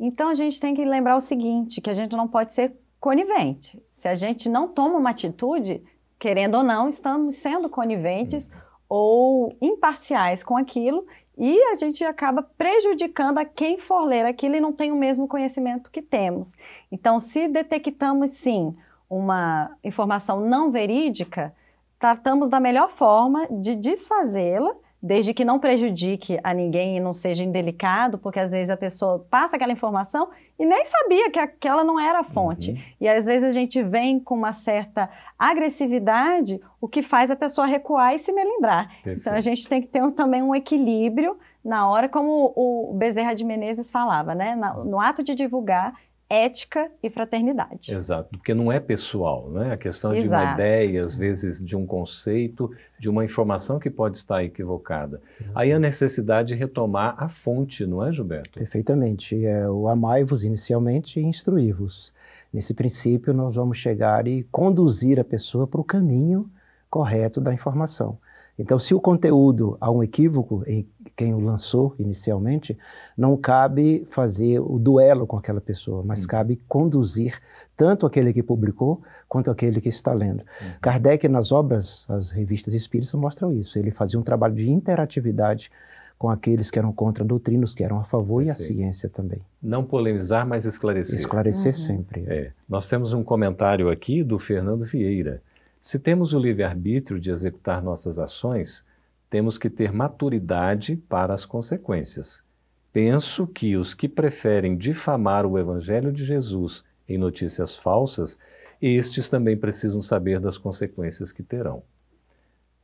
Então 0.00 0.28
a 0.28 0.34
gente 0.34 0.58
tem 0.58 0.74
que 0.74 0.84
lembrar 0.84 1.16
o 1.16 1.20
seguinte, 1.20 1.80
que 1.80 1.90
a 1.90 1.94
gente 1.94 2.16
não 2.16 2.26
pode 2.26 2.52
ser 2.52 2.74
conivente. 2.98 3.80
Se 3.92 4.08
a 4.08 4.14
gente 4.14 4.48
não 4.48 4.66
toma 4.66 4.98
uma 4.98 5.10
atitude, 5.10 5.82
querendo 6.18 6.56
ou 6.56 6.62
não, 6.62 6.88
estamos 6.88 7.36
sendo 7.36 7.68
coniventes 7.68 8.48
uhum. 8.48 8.54
ou 8.88 9.56
imparciais 9.60 10.42
com 10.42 10.56
aquilo 10.56 11.04
e 11.36 11.60
a 11.64 11.74
gente 11.74 12.04
acaba 12.04 12.42
prejudicando 12.42 13.38
a 13.38 13.44
quem 13.44 13.78
for 13.78 14.04
ler 14.04 14.24
aquilo 14.24 14.56
e 14.56 14.60
não 14.60 14.72
tem 14.72 14.92
o 14.92 14.96
mesmo 14.96 15.26
conhecimento 15.26 15.90
que 15.90 16.02
temos. 16.02 16.56
Então, 16.90 17.18
se 17.18 17.48
detectamos 17.48 18.32
sim 18.32 18.74
uma 19.08 19.76
informação 19.84 20.40
não 20.40 20.70
verídica, 20.70 21.54
tratamos 22.02 22.50
da 22.50 22.58
melhor 22.58 22.90
forma 22.90 23.46
de 23.48 23.76
desfazê-la, 23.76 24.74
desde 25.00 25.32
que 25.32 25.44
não 25.44 25.60
prejudique 25.60 26.36
a 26.42 26.52
ninguém 26.52 26.96
e 26.96 27.00
não 27.00 27.12
seja 27.12 27.44
indelicado, 27.44 28.18
porque 28.18 28.40
às 28.40 28.50
vezes 28.50 28.70
a 28.70 28.76
pessoa 28.76 29.24
passa 29.30 29.54
aquela 29.54 29.70
informação 29.70 30.28
e 30.58 30.66
nem 30.66 30.84
sabia 30.84 31.30
que 31.30 31.38
aquela 31.38 31.84
não 31.84 32.00
era 32.00 32.18
a 32.18 32.24
fonte. 32.24 32.72
Uhum. 32.72 32.78
E 33.00 33.08
às 33.08 33.26
vezes 33.26 33.44
a 33.44 33.52
gente 33.52 33.80
vem 33.84 34.18
com 34.18 34.34
uma 34.34 34.52
certa 34.52 35.08
agressividade, 35.38 36.60
o 36.80 36.88
que 36.88 37.02
faz 37.02 37.30
a 37.30 37.36
pessoa 37.36 37.68
recuar 37.68 38.16
e 38.16 38.18
se 38.18 38.32
melindrar. 38.32 38.88
Perfeito. 38.88 39.20
Então 39.20 39.34
a 39.34 39.40
gente 39.40 39.68
tem 39.68 39.80
que 39.80 39.86
ter 39.86 40.02
também 40.10 40.42
um 40.42 40.56
equilíbrio 40.56 41.38
na 41.64 41.88
hora, 41.88 42.08
como 42.08 42.52
o 42.56 42.92
Bezerra 42.94 43.32
de 43.32 43.44
Menezes 43.44 43.92
falava, 43.92 44.34
né? 44.34 44.56
no 44.84 44.98
ato 44.98 45.22
de 45.22 45.36
divulgar, 45.36 45.94
ética 46.32 46.90
e 47.02 47.10
fraternidade. 47.10 47.92
Exato, 47.92 48.30
porque 48.38 48.54
não 48.54 48.72
é 48.72 48.80
pessoal, 48.80 49.50
né? 49.50 49.74
A 49.74 49.76
questão 49.76 50.14
Exato. 50.14 50.22
de 50.22 50.34
uma 50.34 50.54
ideia, 50.54 51.02
às 51.02 51.14
vezes 51.14 51.62
de 51.62 51.76
um 51.76 51.84
conceito, 51.84 52.70
de 52.98 53.10
uma 53.10 53.22
informação 53.22 53.78
que 53.78 53.90
pode 53.90 54.16
estar 54.16 54.42
equivocada. 54.42 55.20
Aí 55.54 55.70
a 55.70 55.78
necessidade 55.78 56.48
de 56.48 56.54
retomar 56.54 57.14
a 57.18 57.28
fonte, 57.28 57.84
não 57.84 58.02
é, 58.02 58.10
Gilberto? 58.10 58.58
Perfeitamente. 58.58 59.44
É 59.44 59.68
o 59.68 59.88
amai-vos 59.88 60.42
inicialmente 60.42 61.20
e 61.20 61.22
instruí-vos. 61.22 62.14
Nesse 62.50 62.72
princípio, 62.72 63.34
nós 63.34 63.56
vamos 63.56 63.76
chegar 63.76 64.26
e 64.26 64.42
conduzir 64.44 65.20
a 65.20 65.24
pessoa 65.24 65.66
para 65.66 65.82
o 65.82 65.84
caminho 65.84 66.50
correto 66.88 67.42
da 67.42 67.52
informação. 67.52 68.16
Então, 68.58 68.78
se 68.78 68.94
o 68.94 69.00
conteúdo 69.00 69.76
há 69.80 69.90
um 69.90 70.02
equívoco 70.02 70.62
em 70.66 70.86
quem 71.16 71.34
o 71.34 71.40
lançou 71.40 71.94
inicialmente, 71.98 72.78
não 73.16 73.36
cabe 73.36 74.04
fazer 74.06 74.60
o 74.60 74.78
duelo 74.78 75.26
com 75.26 75.36
aquela 75.36 75.60
pessoa, 75.60 76.02
mas 76.04 76.22
uhum. 76.22 76.26
cabe 76.26 76.60
conduzir 76.68 77.38
tanto 77.76 78.06
aquele 78.06 78.32
que 78.32 78.42
publicou 78.42 79.02
quanto 79.28 79.50
aquele 79.50 79.80
que 79.80 79.88
está 79.88 80.12
lendo. 80.12 80.40
Uhum. 80.40 80.70
Kardec, 80.80 81.28
nas 81.28 81.52
obras, 81.52 82.06
as 82.08 82.30
revistas 82.30 82.74
espíritas 82.74 83.12
mostram 83.14 83.52
isso. 83.52 83.78
Ele 83.78 83.90
fazia 83.90 84.18
um 84.18 84.22
trabalho 84.22 84.54
de 84.54 84.70
interatividade 84.70 85.70
com 86.18 86.30
aqueles 86.30 86.70
que 86.70 86.78
eram 86.78 86.92
contra 86.92 87.24
a 87.24 87.26
doutrina, 87.26 87.64
os 87.64 87.74
que 87.74 87.82
eram 87.82 87.98
a 87.98 88.04
favor 88.04 88.44
Perfeito. 88.44 88.60
e 88.60 88.72
a 88.72 88.76
ciência 88.76 89.08
também. 89.08 89.40
Não 89.60 89.84
polemizar, 89.84 90.46
mas 90.46 90.64
esclarecer. 90.64 91.18
Esclarecer 91.18 91.72
uhum. 91.74 91.80
sempre. 91.80 92.24
É. 92.28 92.52
Nós 92.68 92.88
temos 92.88 93.12
um 93.12 93.24
comentário 93.24 93.90
aqui 93.90 94.22
do 94.22 94.38
Fernando 94.38 94.84
Vieira. 94.84 95.42
Se 95.80 95.98
temos 95.98 96.32
o 96.32 96.38
livre-arbítrio 96.38 97.18
de 97.18 97.28
executar 97.28 97.82
nossas 97.82 98.20
ações, 98.20 98.84
temos 99.32 99.56
que 99.56 99.70
ter 99.70 99.90
maturidade 99.94 100.94
para 100.94 101.32
as 101.32 101.46
consequências. 101.46 102.44
Penso 102.92 103.46
que 103.46 103.78
os 103.78 103.94
que 103.94 104.06
preferem 104.06 104.76
difamar 104.76 105.46
o 105.46 105.58
Evangelho 105.58 106.12
de 106.12 106.22
Jesus 106.22 106.84
em 107.08 107.16
notícias 107.16 107.78
falsas, 107.78 108.38
estes 108.80 109.30
também 109.30 109.56
precisam 109.56 110.02
saber 110.02 110.38
das 110.38 110.58
consequências 110.58 111.32
que 111.32 111.42
terão. 111.42 111.82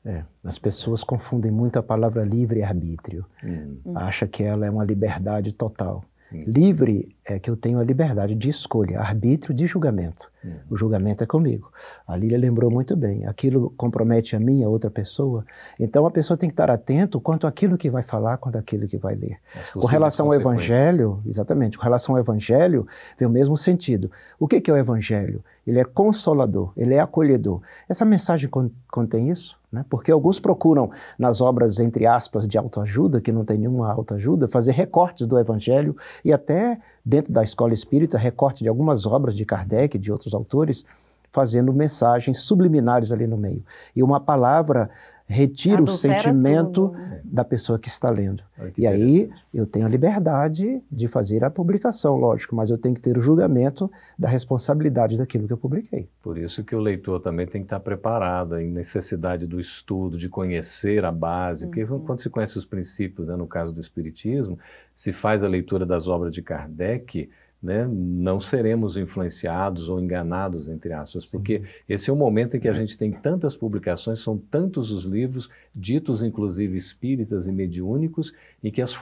É, 0.02 0.24
as 0.42 0.58
pessoas 0.58 1.04
confundem 1.04 1.50
muito 1.50 1.78
a 1.78 1.82
palavra 1.82 2.24
livre-arbítrio. 2.24 3.26
Hum. 3.44 3.82
Acha 3.94 4.26
que 4.26 4.42
ela 4.42 4.64
é 4.64 4.70
uma 4.70 4.86
liberdade 4.86 5.52
total. 5.52 6.02
Hum. 6.32 6.44
Livre 6.46 7.16
é 7.24 7.38
que 7.38 7.50
eu 7.50 7.56
tenho 7.56 7.78
a 7.78 7.84
liberdade 7.84 8.34
de 8.34 8.50
escolha, 8.50 9.00
arbítrio 9.00 9.54
de 9.54 9.66
julgamento. 9.66 10.30
Hum. 10.44 10.52
O 10.68 10.76
julgamento 10.76 11.24
é 11.24 11.26
comigo. 11.26 11.72
A 12.06 12.16
Lília 12.16 12.38
lembrou 12.38 12.70
muito 12.70 12.94
bem. 12.96 13.26
Aquilo 13.26 13.70
compromete 13.76 14.36
a 14.36 14.40
mim, 14.40 14.62
a 14.62 14.68
outra 14.68 14.90
pessoa. 14.90 15.44
Então 15.80 16.06
a 16.06 16.10
pessoa 16.10 16.36
tem 16.36 16.48
que 16.48 16.52
estar 16.52 16.70
atento 16.70 17.20
quanto 17.20 17.46
àquilo 17.46 17.78
que 17.78 17.90
vai 17.90 18.02
falar, 18.02 18.36
quanto 18.36 18.56
àquilo 18.56 18.86
que 18.86 18.98
vai 18.98 19.14
ler. 19.14 19.38
Com 19.72 19.86
relação 19.86 20.26
ao 20.26 20.34
Evangelho, 20.34 21.22
exatamente, 21.26 21.78
com 21.78 21.84
relação 21.84 22.14
ao 22.14 22.20
Evangelho, 22.20 22.86
vem 23.18 23.26
o 23.26 23.30
mesmo 23.30 23.56
sentido. 23.56 24.10
O 24.38 24.46
que 24.46 24.70
é 24.70 24.72
o 24.72 24.76
Evangelho? 24.76 25.42
Ele 25.66 25.80
é 25.80 25.84
consolador, 25.84 26.72
ele 26.76 26.94
é 26.94 27.00
acolhedor. 27.00 27.60
Essa 27.88 28.04
mensagem 28.04 28.48
contém 28.90 29.30
isso? 29.30 29.57
Né? 29.70 29.84
Porque 29.88 30.10
alguns 30.10 30.40
procuram, 30.40 30.90
nas 31.18 31.40
obras, 31.40 31.78
entre 31.78 32.06
aspas, 32.06 32.48
de 32.48 32.56
autoajuda, 32.56 33.20
que 33.20 33.30
não 33.30 33.44
tem 33.44 33.58
nenhuma 33.58 33.92
autoajuda, 33.92 34.48
fazer 34.48 34.72
recortes 34.72 35.26
do 35.26 35.38
Evangelho 35.38 35.96
e 36.24 36.32
até, 36.32 36.80
dentro 37.04 37.32
da 37.32 37.42
escola 37.42 37.72
espírita, 37.72 38.16
recorte 38.16 38.62
de 38.62 38.68
algumas 38.68 39.06
obras 39.06 39.36
de 39.36 39.44
Kardec 39.44 39.98
de 39.98 40.10
outros 40.10 40.32
autores, 40.34 40.84
fazendo 41.38 41.72
mensagens 41.72 42.40
subliminares 42.40 43.12
ali 43.12 43.24
no 43.24 43.36
meio. 43.36 43.62
E 43.94 44.02
uma 44.02 44.18
palavra 44.18 44.90
retira 45.24 45.76
Adultera 45.76 45.94
o 45.94 45.96
sentimento 45.96 46.88
tudo. 46.88 47.20
da 47.22 47.44
pessoa 47.44 47.78
que 47.78 47.86
está 47.86 48.10
lendo. 48.10 48.42
Que 48.74 48.82
e 48.82 48.86
aí 48.88 49.30
eu 49.54 49.64
tenho 49.66 49.86
a 49.86 49.88
liberdade 49.88 50.82
de 50.90 51.06
fazer 51.06 51.44
a 51.44 51.50
publicação, 51.50 52.16
lógico, 52.16 52.56
mas 52.56 52.70
eu 52.70 52.78
tenho 52.78 52.92
que 52.92 53.00
ter 53.00 53.16
o 53.16 53.20
julgamento 53.20 53.88
da 54.18 54.28
responsabilidade 54.28 55.16
daquilo 55.16 55.46
que 55.46 55.52
eu 55.52 55.56
publiquei. 55.56 56.08
Por 56.20 56.36
isso 56.36 56.64
que 56.64 56.74
o 56.74 56.80
leitor 56.80 57.20
também 57.20 57.46
tem 57.46 57.60
que 57.60 57.66
estar 57.66 57.78
preparado 57.78 58.58
em 58.58 58.68
necessidade 58.68 59.46
do 59.46 59.60
estudo, 59.60 60.18
de 60.18 60.28
conhecer 60.28 61.04
a 61.04 61.12
base, 61.12 61.66
uhum. 61.66 61.70
porque 61.70 61.86
quando 62.04 62.18
se 62.18 62.30
conhece 62.30 62.58
os 62.58 62.64
princípios, 62.64 63.28
né, 63.28 63.36
no 63.36 63.46
caso 63.46 63.72
do 63.72 63.80
Espiritismo, 63.80 64.58
se 64.92 65.12
faz 65.12 65.44
a 65.44 65.48
leitura 65.48 65.86
das 65.86 66.08
obras 66.08 66.34
de 66.34 66.42
Kardec, 66.42 67.28
né, 67.60 67.88
não 67.90 68.38
seremos 68.38 68.96
influenciados 68.96 69.88
ou 69.88 70.00
enganados, 70.00 70.68
entre 70.68 70.92
aspas, 70.92 71.26
porque 71.26 71.62
esse 71.88 72.08
é 72.08 72.12
o 72.12 72.16
momento 72.16 72.56
em 72.56 72.60
que 72.60 72.68
a 72.68 72.72
gente 72.72 72.96
tem 72.96 73.10
tantas 73.10 73.56
publicações, 73.56 74.20
são 74.20 74.38
tantos 74.38 74.92
os 74.92 75.04
livros, 75.04 75.50
ditos 75.74 76.22
inclusive 76.22 76.76
espíritas 76.76 77.48
e 77.48 77.52
mediúnicos, 77.52 78.32
e 78.62 78.70
que 78.70 78.80
as, 78.80 78.96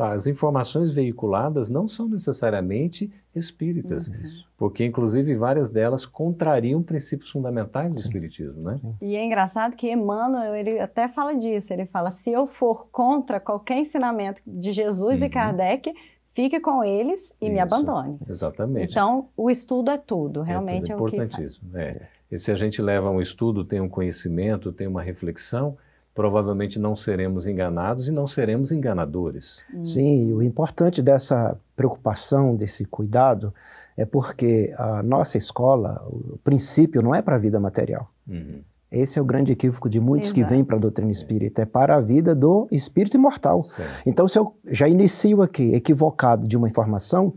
as 0.00 0.26
informações 0.26 0.92
veiculadas 0.92 1.70
não 1.70 1.86
são 1.86 2.08
necessariamente 2.08 3.10
espíritas, 3.34 4.08
uhum. 4.08 4.14
porque 4.58 4.84
inclusive 4.84 5.34
várias 5.34 5.70
delas 5.70 6.04
contrariam 6.04 6.82
princípios 6.82 7.30
fundamentais 7.30 7.90
do 7.90 7.98
Sim. 7.98 8.06
espiritismo, 8.06 8.62
né? 8.62 8.78
E 9.00 9.16
é 9.16 9.24
engraçado 9.24 9.74
que 9.74 9.90
Emmanuel, 9.90 10.54
ele 10.54 10.78
até 10.78 11.08
fala 11.08 11.34
disso, 11.34 11.72
ele 11.72 11.86
fala, 11.86 12.10
se 12.10 12.30
eu 12.30 12.46
for 12.46 12.88
contra 12.92 13.40
qualquer 13.40 13.78
ensinamento 13.78 14.42
de 14.46 14.72
Jesus 14.72 15.20
uhum. 15.20 15.26
e 15.26 15.30
Kardec, 15.30 15.92
Fique 16.34 16.58
com 16.60 16.82
eles 16.82 17.32
e 17.40 17.46
Isso, 17.46 17.52
me 17.52 17.60
abandone. 17.60 18.18
Exatamente. 18.28 18.92
Então, 18.92 19.28
o 19.36 19.50
estudo 19.50 19.90
é 19.90 19.98
tudo, 19.98 20.42
realmente 20.42 20.90
é, 20.90 20.96
tudo, 20.96 21.06
é 21.06 21.16
importantíssimo. 21.16 21.68
O 21.68 21.72
que 21.72 21.78
é. 21.78 22.08
E 22.30 22.38
se 22.38 22.50
a 22.50 22.54
gente 22.54 22.80
leva 22.80 23.10
um 23.10 23.20
estudo, 23.20 23.64
tem 23.64 23.80
um 23.80 23.88
conhecimento, 23.88 24.72
tem 24.72 24.86
uma 24.86 25.02
reflexão, 25.02 25.76
provavelmente 26.14 26.78
não 26.78 26.96
seremos 26.96 27.46
enganados 27.46 28.08
e 28.08 28.10
não 28.10 28.26
seremos 28.26 28.72
enganadores. 28.72 29.62
Hum. 29.72 29.84
Sim, 29.84 30.32
o 30.32 30.42
importante 30.42 31.02
dessa 31.02 31.58
preocupação, 31.76 32.56
desse 32.56 32.84
cuidado, 32.86 33.52
é 33.96 34.06
porque 34.06 34.74
a 34.78 35.02
nossa 35.02 35.36
escola, 35.36 36.02
o 36.06 36.38
princípio 36.42 37.02
não 37.02 37.14
é 37.14 37.20
para 37.20 37.36
a 37.36 37.38
vida 37.38 37.60
material. 37.60 38.10
Uhum. 38.26 38.62
Esse 38.92 39.18
é 39.18 39.22
o 39.22 39.24
grande 39.24 39.52
equívoco 39.52 39.88
de 39.88 39.98
muitos 39.98 40.28
Exato. 40.28 40.44
que 40.44 40.54
vêm 40.54 40.62
para 40.62 40.76
a 40.76 40.78
doutrina 40.78 41.10
espírita, 41.10 41.62
é 41.62 41.66
para 41.66 41.96
a 41.96 42.00
vida 42.00 42.34
do 42.34 42.68
espírito 42.70 43.16
imortal. 43.16 43.62
Sim. 43.62 43.82
Então, 44.04 44.28
se 44.28 44.38
eu 44.38 44.54
já 44.66 44.86
inicio 44.86 45.40
aqui 45.40 45.74
equivocado 45.74 46.46
de 46.46 46.56
uma 46.56 46.68
informação, 46.68 47.32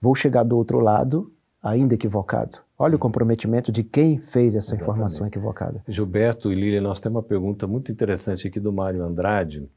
vou 0.00 0.14
chegar 0.14 0.44
do 0.44 0.56
outro 0.56 0.78
lado 0.78 1.32
ainda 1.62 1.94
equivocado. 1.94 2.58
Olha 2.78 2.94
o 2.94 2.96
hum. 2.96 3.00
comprometimento 3.00 3.72
de 3.72 3.82
quem 3.82 4.18
fez 4.18 4.54
essa 4.54 4.74
Exatamente. 4.74 4.82
informação 4.82 5.26
equivocada. 5.26 5.82
Gilberto 5.88 6.52
e 6.52 6.54
Lília, 6.54 6.80
nós 6.80 7.00
temos 7.00 7.16
uma 7.16 7.22
pergunta 7.22 7.66
muito 7.66 7.90
interessante 7.90 8.46
aqui 8.46 8.60
do 8.60 8.72
Mário 8.72 9.02
Andrade. 9.02 9.68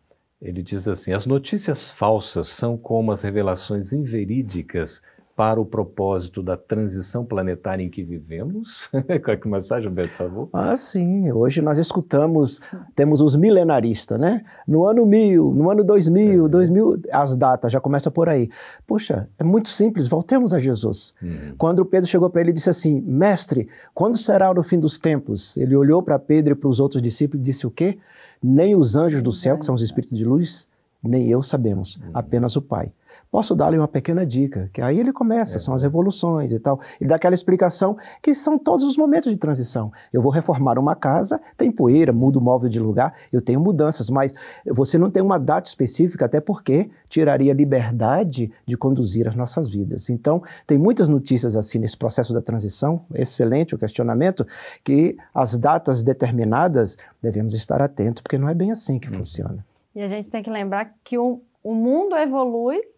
Ele 0.41 0.61
diz 0.61 0.87
assim: 0.87 1.13
as 1.13 1.25
notícias 1.25 1.91
falsas 1.91 2.47
são 2.49 2.77
como 2.77 3.11
as 3.11 3.23
revelações 3.23 3.91
inverídicas 3.91 5.01
para 5.35 5.59
o 5.59 5.65
propósito 5.65 6.43
da 6.43 6.55
transição 6.55 7.25
planetária 7.25 7.83
em 7.83 7.89
que 7.89 8.03
vivemos? 8.03 8.87
Qual 9.23 9.33
é 9.33 9.37
que 9.37 9.47
mensagem, 9.47 9.89
Humberto, 9.89 10.11
por 10.11 10.17
favor? 10.17 10.49
Ah, 10.53 10.77
sim. 10.77 11.31
Hoje 11.31 11.61
nós 11.61 11.79
escutamos, 11.79 12.61
temos 12.95 13.19
os 13.19 13.35
milenaristas, 13.35 14.21
né? 14.21 14.45
No 14.67 14.85
ano 14.85 15.05
1000, 15.05 15.53
no 15.53 15.71
ano 15.71 15.83
2000, 15.83 16.45
é. 16.45 16.49
2000, 16.49 17.01
as 17.11 17.35
datas 17.35 17.71
já 17.71 17.79
começam 17.79 18.11
por 18.11 18.29
aí. 18.29 18.49
Puxa, 18.85 19.27
é 19.39 19.43
muito 19.43 19.69
simples, 19.69 20.07
voltemos 20.07 20.53
a 20.53 20.59
Jesus. 20.59 21.13
Uhum. 21.21 21.55
Quando 21.57 21.83
Pedro 21.83 22.07
chegou 22.07 22.29
para 22.29 22.41
ele 22.41 22.51
e 22.51 22.53
disse 22.53 22.69
assim, 22.69 23.01
mestre, 23.01 23.67
quando 23.93 24.17
será 24.17 24.51
o 24.51 24.63
fim 24.63 24.79
dos 24.79 24.99
tempos? 24.99 25.57
Ele 25.57 25.75
olhou 25.75 26.03
para 26.03 26.19
Pedro 26.19 26.53
e 26.53 26.55
para 26.55 26.69
os 26.69 26.79
outros 26.79 27.01
discípulos 27.01 27.41
e 27.41 27.43
disse 27.43 27.65
o 27.65 27.71
quê? 27.71 27.97
Nem 28.41 28.75
os 28.75 28.95
anjos 28.95 29.23
do 29.23 29.31
céu, 29.31 29.57
que 29.57 29.65
são 29.65 29.73
os 29.73 29.81
espíritos 29.81 30.15
de 30.15 30.25
luz, 30.25 30.67
nem 31.01 31.27
eu 31.27 31.41
sabemos, 31.41 31.97
uhum. 31.97 32.11
apenas 32.13 32.55
o 32.55 32.61
Pai. 32.61 32.91
Posso 33.33 33.55
dar-lhe 33.55 33.79
uma 33.79 33.87
pequena 33.87 34.23
dica, 34.27 34.69
que 34.71 34.79
aí 34.79 34.99
ele 34.99 35.11
começa, 35.11 35.55
é. 35.55 35.59
são 35.59 35.73
as 35.73 35.81
evoluções 35.81 36.51
e 36.51 36.59
tal. 36.59 36.79
Ele 37.01 37.09
dá 37.09 37.15
aquela 37.15 37.33
explicação 37.33 37.97
que 38.21 38.31
são 38.35 38.59
todos 38.59 38.85
os 38.85 38.95
momentos 38.95 39.31
de 39.31 39.37
transição. 39.39 39.91
Eu 40.13 40.21
vou 40.21 40.31
reformar 40.31 40.77
uma 40.77 40.95
casa, 40.95 41.41
tem 41.57 41.71
poeira, 41.71 42.13
mudo 42.13 42.37
o 42.37 42.41
móvel 42.43 42.69
de 42.69 42.79
lugar, 42.79 43.15
eu 43.31 43.41
tenho 43.41 43.59
mudanças, 43.59 44.07
mas 44.07 44.35
você 44.67 44.99
não 44.99 45.09
tem 45.09 45.23
uma 45.23 45.39
data 45.39 45.67
específica, 45.67 46.25
até 46.25 46.39
porque 46.39 46.91
tiraria 47.09 47.51
a 47.51 47.55
liberdade 47.55 48.51
de 48.67 48.77
conduzir 48.77 49.27
as 49.27 49.33
nossas 49.33 49.67
vidas. 49.67 50.11
Então, 50.11 50.43
tem 50.67 50.77
muitas 50.77 51.09
notícias 51.09 51.57
assim 51.57 51.79
nesse 51.79 51.97
processo 51.97 52.35
da 52.35 52.41
transição, 52.41 53.03
excelente 53.15 53.73
o 53.73 53.79
questionamento, 53.79 54.45
que 54.83 55.17
as 55.33 55.57
datas 55.57 56.03
determinadas 56.03 56.99
devemos 57.19 57.55
estar 57.55 57.81
atentos, 57.81 58.21
porque 58.21 58.37
não 58.37 58.47
é 58.47 58.53
bem 58.53 58.71
assim 58.71 58.99
que 58.99 59.09
uhum. 59.09 59.17
funciona. 59.17 59.65
E 59.95 60.03
a 60.03 60.07
gente 60.07 60.29
tem 60.29 60.43
que 60.43 60.51
lembrar 60.51 60.93
que 61.03 61.17
o, 61.17 61.41
o 61.63 61.73
mundo 61.73 62.15
evolui 62.15 62.93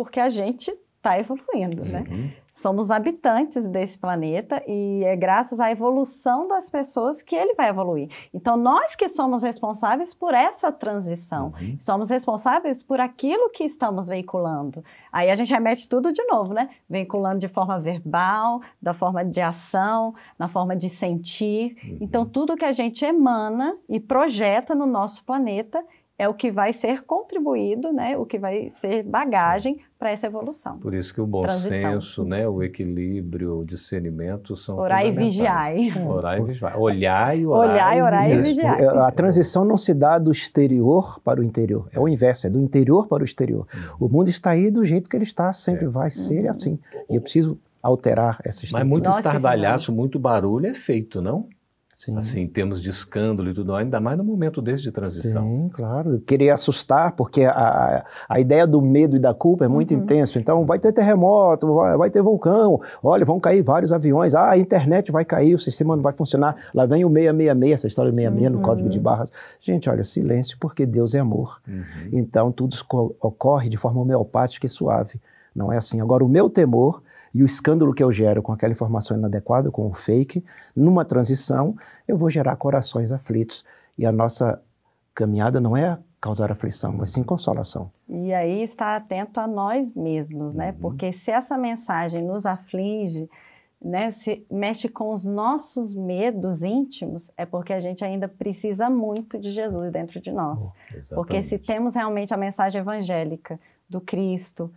porque 0.00 0.18
a 0.18 0.30
gente 0.30 0.74
está 0.96 1.18
evoluindo, 1.18 1.84
né? 1.84 2.06
uhum. 2.08 2.16
né? 2.16 2.34
Somos 2.54 2.90
habitantes 2.90 3.68
desse 3.68 3.98
planeta 3.98 4.62
e 4.66 5.04
é 5.04 5.14
graças 5.14 5.60
à 5.60 5.70
evolução 5.70 6.48
das 6.48 6.70
pessoas 6.70 7.22
que 7.22 7.36
ele 7.36 7.54
vai 7.54 7.68
evoluir. 7.68 8.08
Então, 8.32 8.56
nós 8.56 8.96
que 8.96 9.10
somos 9.10 9.42
responsáveis 9.42 10.14
por 10.14 10.32
essa 10.32 10.72
transição, 10.72 11.52
uhum. 11.60 11.76
somos 11.82 12.08
responsáveis 12.08 12.82
por 12.82 12.98
aquilo 12.98 13.50
que 13.50 13.62
estamos 13.62 14.08
veiculando. 14.08 14.82
Aí 15.12 15.30
a 15.30 15.36
gente 15.36 15.52
remete 15.52 15.86
tudo 15.86 16.12
de 16.14 16.24
novo, 16.24 16.54
né? 16.54 16.70
Veiculando 16.88 17.38
de 17.38 17.48
forma 17.48 17.78
verbal, 17.78 18.62
da 18.80 18.94
forma 18.94 19.22
de 19.22 19.40
ação, 19.42 20.14
na 20.38 20.48
forma 20.48 20.74
de 20.74 20.88
sentir. 20.88 21.76
Uhum. 21.84 21.98
Então, 22.00 22.24
tudo 22.24 22.56
que 22.56 22.64
a 22.64 22.72
gente 22.72 23.04
emana 23.04 23.76
e 23.86 24.00
projeta 24.00 24.74
no 24.74 24.86
nosso 24.86 25.24
planeta 25.26 25.84
é 26.20 26.28
o 26.28 26.34
que 26.34 26.50
vai 26.50 26.70
ser 26.74 27.02
contribuído, 27.04 27.94
né, 27.94 28.14
o 28.14 28.26
que 28.26 28.38
vai 28.38 28.70
ser 28.74 29.02
bagagem 29.02 29.78
para 29.98 30.10
essa 30.10 30.26
evolução. 30.26 30.78
Por 30.78 30.92
isso 30.92 31.14
que 31.14 31.20
o 31.20 31.26
bom 31.26 31.44
Transição. 31.44 31.92
senso, 31.92 32.24
né, 32.26 32.46
o 32.46 32.62
equilíbrio, 32.62 33.60
o 33.60 33.64
discernimento 33.64 34.54
são 34.54 34.76
Orar 34.76 35.06
e 35.06 35.12
vigiai. 35.12 35.90
Orar 36.06 36.38
e 36.38 36.42
vigiar. 36.42 36.78
Olhar 36.78 37.38
e 37.38 37.46
orar. 37.46 37.70
Olhar 37.70 37.96
e 37.96 38.02
orar 38.02 38.30
e 38.30 38.42
vigiar. 38.42 38.98
A 38.98 39.10
transição 39.10 39.64
não 39.64 39.78
se 39.78 39.94
dá 39.94 40.18
do 40.18 40.30
exterior 40.30 41.18
para 41.24 41.40
o 41.40 41.42
interior, 41.42 41.88
é 41.90 41.98
o 41.98 42.06
inverso, 42.06 42.46
é 42.46 42.50
do 42.50 42.60
interior 42.60 43.08
para 43.08 43.22
o 43.22 43.24
exterior. 43.24 43.66
Uhum. 43.72 44.06
O 44.06 44.08
mundo 44.10 44.28
está 44.28 44.50
aí 44.50 44.70
do 44.70 44.84
jeito 44.84 45.08
que 45.08 45.16
ele 45.16 45.24
está, 45.24 45.54
sempre 45.54 45.80
certo. 45.80 45.92
vai 45.92 46.10
ser 46.10 46.44
uhum. 46.44 46.50
assim. 46.50 46.78
E 47.08 47.14
eu 47.14 47.22
preciso 47.22 47.58
alterar 47.82 48.40
essa 48.44 48.62
estrutura. 48.62 48.84
Mas 48.84 48.90
muito 48.90 49.08
estardalhaço, 49.08 49.90
muito 49.90 50.18
barulho 50.18 50.66
é 50.66 50.74
feito, 50.74 51.22
não? 51.22 51.48
Sim. 52.00 52.16
assim, 52.16 52.40
em 52.40 52.46
termos 52.46 52.80
de 52.80 52.88
escândalo 52.88 53.50
e 53.50 53.52
tudo, 53.52 53.74
ainda 53.74 54.00
mais 54.00 54.16
no 54.16 54.24
momento 54.24 54.62
desse 54.62 54.82
de 54.82 54.90
transição. 54.90 55.42
Sim, 55.42 55.68
claro. 55.68 56.18
Querer 56.20 56.48
assustar, 56.48 57.12
porque 57.12 57.44
a, 57.44 58.06
a 58.26 58.40
ideia 58.40 58.66
do 58.66 58.80
medo 58.80 59.16
e 59.16 59.18
da 59.18 59.34
culpa 59.34 59.66
é 59.66 59.68
muito 59.68 59.92
uhum. 59.92 60.00
intenso. 60.00 60.38
Então, 60.38 60.64
vai 60.64 60.78
ter 60.78 60.94
terremoto, 60.94 61.74
vai, 61.74 61.98
vai, 61.98 62.10
ter 62.10 62.22
vulcão, 62.22 62.80
olha, 63.02 63.22
vão 63.22 63.38
cair 63.38 63.60
vários 63.60 63.92
aviões, 63.92 64.34
ah, 64.34 64.52
a 64.52 64.56
internet 64.56 65.12
vai 65.12 65.26
cair, 65.26 65.54
o 65.54 65.58
sistema 65.58 65.94
não 65.94 66.02
vai 66.02 66.14
funcionar. 66.14 66.56
Lá 66.72 66.86
vem 66.86 67.04
o 67.04 67.08
666, 67.10 67.74
essa 67.74 67.86
história 67.86 68.10
do 68.10 68.16
666 68.16 68.50
uhum. 68.50 68.58
no 68.58 68.66
código 68.66 68.88
de 68.88 68.98
barras. 68.98 69.30
Gente, 69.60 69.90
olha, 69.90 70.02
silêncio, 70.02 70.56
porque 70.58 70.86
Deus 70.86 71.14
é 71.14 71.18
amor. 71.18 71.60
Uhum. 71.68 71.84
Então, 72.12 72.50
tudo 72.50 72.74
ocorre 73.20 73.68
de 73.68 73.76
forma 73.76 74.00
homeopática 74.00 74.64
e 74.64 74.70
suave. 74.70 75.20
Não 75.54 75.70
é 75.70 75.76
assim. 75.76 76.00
Agora, 76.00 76.24
o 76.24 76.28
meu 76.30 76.48
temor 76.48 77.02
e 77.34 77.42
o 77.42 77.46
escândalo 77.46 77.94
que 77.94 78.02
eu 78.02 78.12
gero 78.12 78.42
com 78.42 78.52
aquela 78.52 78.72
informação 78.72 79.16
inadequada, 79.16 79.70
com 79.70 79.86
o 79.86 79.94
fake, 79.94 80.44
numa 80.74 81.04
transição, 81.04 81.76
eu 82.06 82.16
vou 82.16 82.28
gerar 82.28 82.56
corações 82.56 83.12
aflitos. 83.12 83.64
E 83.96 84.04
a 84.04 84.12
nossa 84.12 84.60
caminhada 85.14 85.60
não 85.60 85.76
é 85.76 85.98
causar 86.20 86.50
aflição, 86.52 86.92
mas 86.92 87.10
sim 87.10 87.22
consolação. 87.22 87.90
E 88.08 88.32
aí 88.32 88.62
está 88.62 88.96
atento 88.96 89.40
a 89.40 89.46
nós 89.46 89.94
mesmos, 89.94 90.54
né? 90.54 90.70
Uhum. 90.72 90.78
Porque 90.80 91.12
se 91.12 91.30
essa 91.30 91.56
mensagem 91.56 92.22
nos 92.22 92.44
aflige, 92.44 93.28
né, 93.82 94.10
se 94.10 94.44
mexe 94.50 94.88
com 94.88 95.10
os 95.10 95.24
nossos 95.24 95.94
medos 95.94 96.62
íntimos, 96.62 97.30
é 97.36 97.46
porque 97.46 97.72
a 97.72 97.80
gente 97.80 98.04
ainda 98.04 98.28
precisa 98.28 98.90
muito 98.90 99.38
de 99.38 99.50
Jesus 99.50 99.90
dentro 99.90 100.20
de 100.20 100.30
nós. 100.30 100.60
Oh, 101.12 101.14
porque 101.14 101.42
se 101.42 101.58
temos 101.58 101.94
realmente 101.94 102.34
a 102.34 102.36
mensagem 102.36 102.80
evangélica 102.80 103.58
do 103.88 104.00
Cristo, 104.00 104.70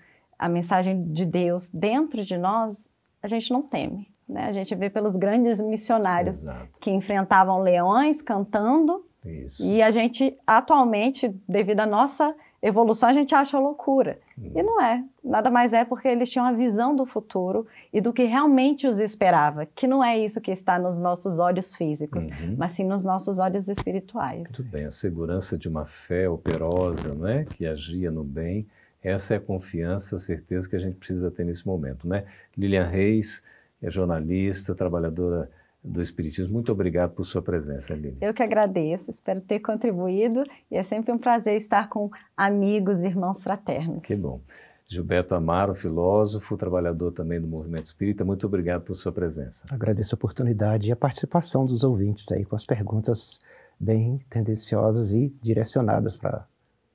a 0.44 0.50
mensagem 0.50 1.06
de 1.06 1.26
Deus 1.26 1.70
dentro 1.70 2.26
de 2.26 2.38
nós, 2.38 2.90
a 3.22 3.28
gente 3.30 3.50
não 3.50 3.62
teme. 3.62 4.10
Né? 4.28 4.44
A 4.44 4.52
gente 4.52 4.76
vê 4.76 4.90
pelos 4.90 5.16
grandes 5.16 5.62
missionários 5.62 6.40
Exato. 6.40 6.82
que 6.82 6.92
enfrentavam 6.92 7.62
leões 7.62 8.22
cantando. 8.22 9.06
Isso. 9.24 9.64
E 9.64 9.82
a 9.82 9.90
gente, 9.90 10.38
atualmente, 10.46 11.34
devido 11.48 11.80
à 11.80 11.86
nossa 11.86 12.36
evolução, 12.62 13.08
a 13.08 13.14
gente 13.14 13.34
acha 13.34 13.58
loucura. 13.58 14.20
Hum. 14.38 14.52
E 14.54 14.62
não 14.62 14.82
é. 14.82 15.02
Nada 15.24 15.50
mais 15.50 15.72
é 15.72 15.86
porque 15.86 16.10
eles 16.10 16.30
tinham 16.30 16.46
a 16.46 16.52
visão 16.52 16.94
do 16.94 17.06
futuro 17.06 17.66
e 17.94 18.02
do 18.02 18.12
que 18.12 18.26
realmente 18.26 18.86
os 18.86 19.00
esperava. 19.00 19.66
Que 19.66 19.88
não 19.88 20.04
é 20.04 20.20
isso 20.20 20.42
que 20.42 20.52
está 20.52 20.78
nos 20.78 20.98
nossos 20.98 21.40
olhos 21.40 21.74
físicos, 21.74 22.26
uhum. 22.26 22.56
mas 22.58 22.74
sim 22.74 22.84
nos 22.84 23.06
nossos 23.06 23.40
olhos 23.40 23.70
espirituais. 23.70 24.42
Muito 24.42 24.64
bem. 24.64 24.84
A 24.84 24.92
segurança 24.92 25.58
de 25.58 25.70
uma 25.70 25.86
fé 25.86 26.28
operosa, 26.28 27.14
não 27.14 27.30
é? 27.30 27.46
Que 27.46 27.66
agia 27.66 28.12
no 28.12 28.26
bem 28.26 28.68
essa 29.04 29.34
é 29.34 29.38
a 29.38 29.42
confiança, 29.42 30.16
a 30.16 30.20
certeza 30.20 30.70
que 30.70 30.76
a 30.76 30.80
gente 30.80 30.96
precisa 30.96 31.30
ter 31.30 31.44
nesse 31.44 31.68
momento, 31.68 32.08
né? 32.08 32.24
Lilian 32.58 32.86
Reis 32.86 33.44
é 33.82 33.90
jornalista, 33.90 34.74
trabalhadora 34.74 35.50
do 35.84 36.02
Espiritismo. 36.02 36.54
Muito 36.54 36.72
obrigado 36.72 37.12
por 37.12 37.26
sua 37.26 37.42
presença, 37.42 37.94
Lilian. 37.94 38.18
Eu 38.22 38.34
que 38.34 38.42
agradeço, 38.42 39.12
espero 39.12 39.42
ter 39.42 39.60
contribuído 39.60 40.44
e 40.72 40.78
é 40.78 40.84
sempre 40.84 41.12
um 41.12 41.18
prazer 41.18 41.58
estar 41.58 41.90
com 41.90 42.10
amigos 42.38 43.04
e 43.04 43.08
irmãos 43.08 43.44
fraternos. 43.44 44.06
Que 44.06 44.16
bom. 44.16 44.40
Gilberto 44.88 45.34
Amaro, 45.34 45.74
filósofo, 45.74 46.56
trabalhador 46.56 47.12
também 47.12 47.42
do 47.42 47.48
movimento 47.48 47.86
espírita, 47.86 48.24
muito 48.24 48.46
obrigado 48.46 48.84
por 48.84 48.96
sua 48.96 49.12
presença. 49.12 49.66
Agradeço 49.72 50.14
a 50.14 50.18
oportunidade 50.18 50.88
e 50.88 50.92
a 50.92 50.96
participação 50.96 51.66
dos 51.66 51.84
ouvintes 51.84 52.32
aí 52.32 52.46
com 52.46 52.56
as 52.56 52.66
perguntas 52.66 53.40
bem 53.80 54.20
tendenciosas 54.30 55.12
e 55.12 55.34
direcionadas 55.42 56.16
para 56.16 56.46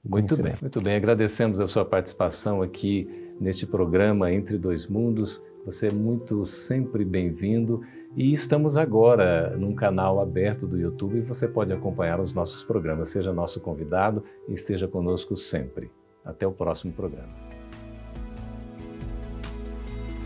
muito 0.08 0.42
bem, 0.42 0.54
muito 0.60 0.80
bem. 0.80 0.96
Agradecemos 0.96 1.60
a 1.60 1.66
sua 1.66 1.84
participação 1.84 2.62
aqui 2.62 3.06
neste 3.40 3.66
programa 3.66 4.32
Entre 4.32 4.56
Dois 4.56 4.86
Mundos. 4.86 5.42
Você 5.64 5.88
é 5.88 5.92
muito 5.92 6.46
sempre 6.46 7.04
bem-vindo 7.04 7.82
e 8.16 8.32
estamos 8.32 8.76
agora 8.76 9.54
num 9.56 9.74
canal 9.74 10.18
aberto 10.20 10.66
do 10.66 10.78
YouTube 10.78 11.18
e 11.18 11.20
você 11.20 11.46
pode 11.46 11.72
acompanhar 11.72 12.20
os 12.20 12.32
nossos 12.32 12.64
programas. 12.64 13.10
Seja 13.10 13.32
nosso 13.32 13.60
convidado 13.60 14.24
e 14.48 14.54
esteja 14.54 14.88
conosco 14.88 15.36
sempre. 15.36 15.90
Até 16.24 16.46
o 16.46 16.52
próximo 16.52 16.92
programa. 16.92 17.48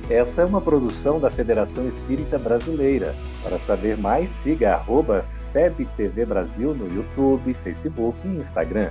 Essa 0.09 0.43
é 0.43 0.45
uma 0.45 0.61
produção 0.61 1.19
da 1.19 1.31
Federação 1.31 1.85
Espírita 1.85 2.39
Brasileira. 2.39 3.15
Para 3.43 3.59
saber 3.59 3.97
mais, 3.97 4.31
siga 4.31 4.75
arroba 4.75 5.25
FebTV 5.53 6.27
Brasil 6.27 6.75
no 6.75 6.93
YouTube, 6.95 7.55
Facebook 7.55 8.19
e 8.27 8.37
Instagram. 8.37 8.91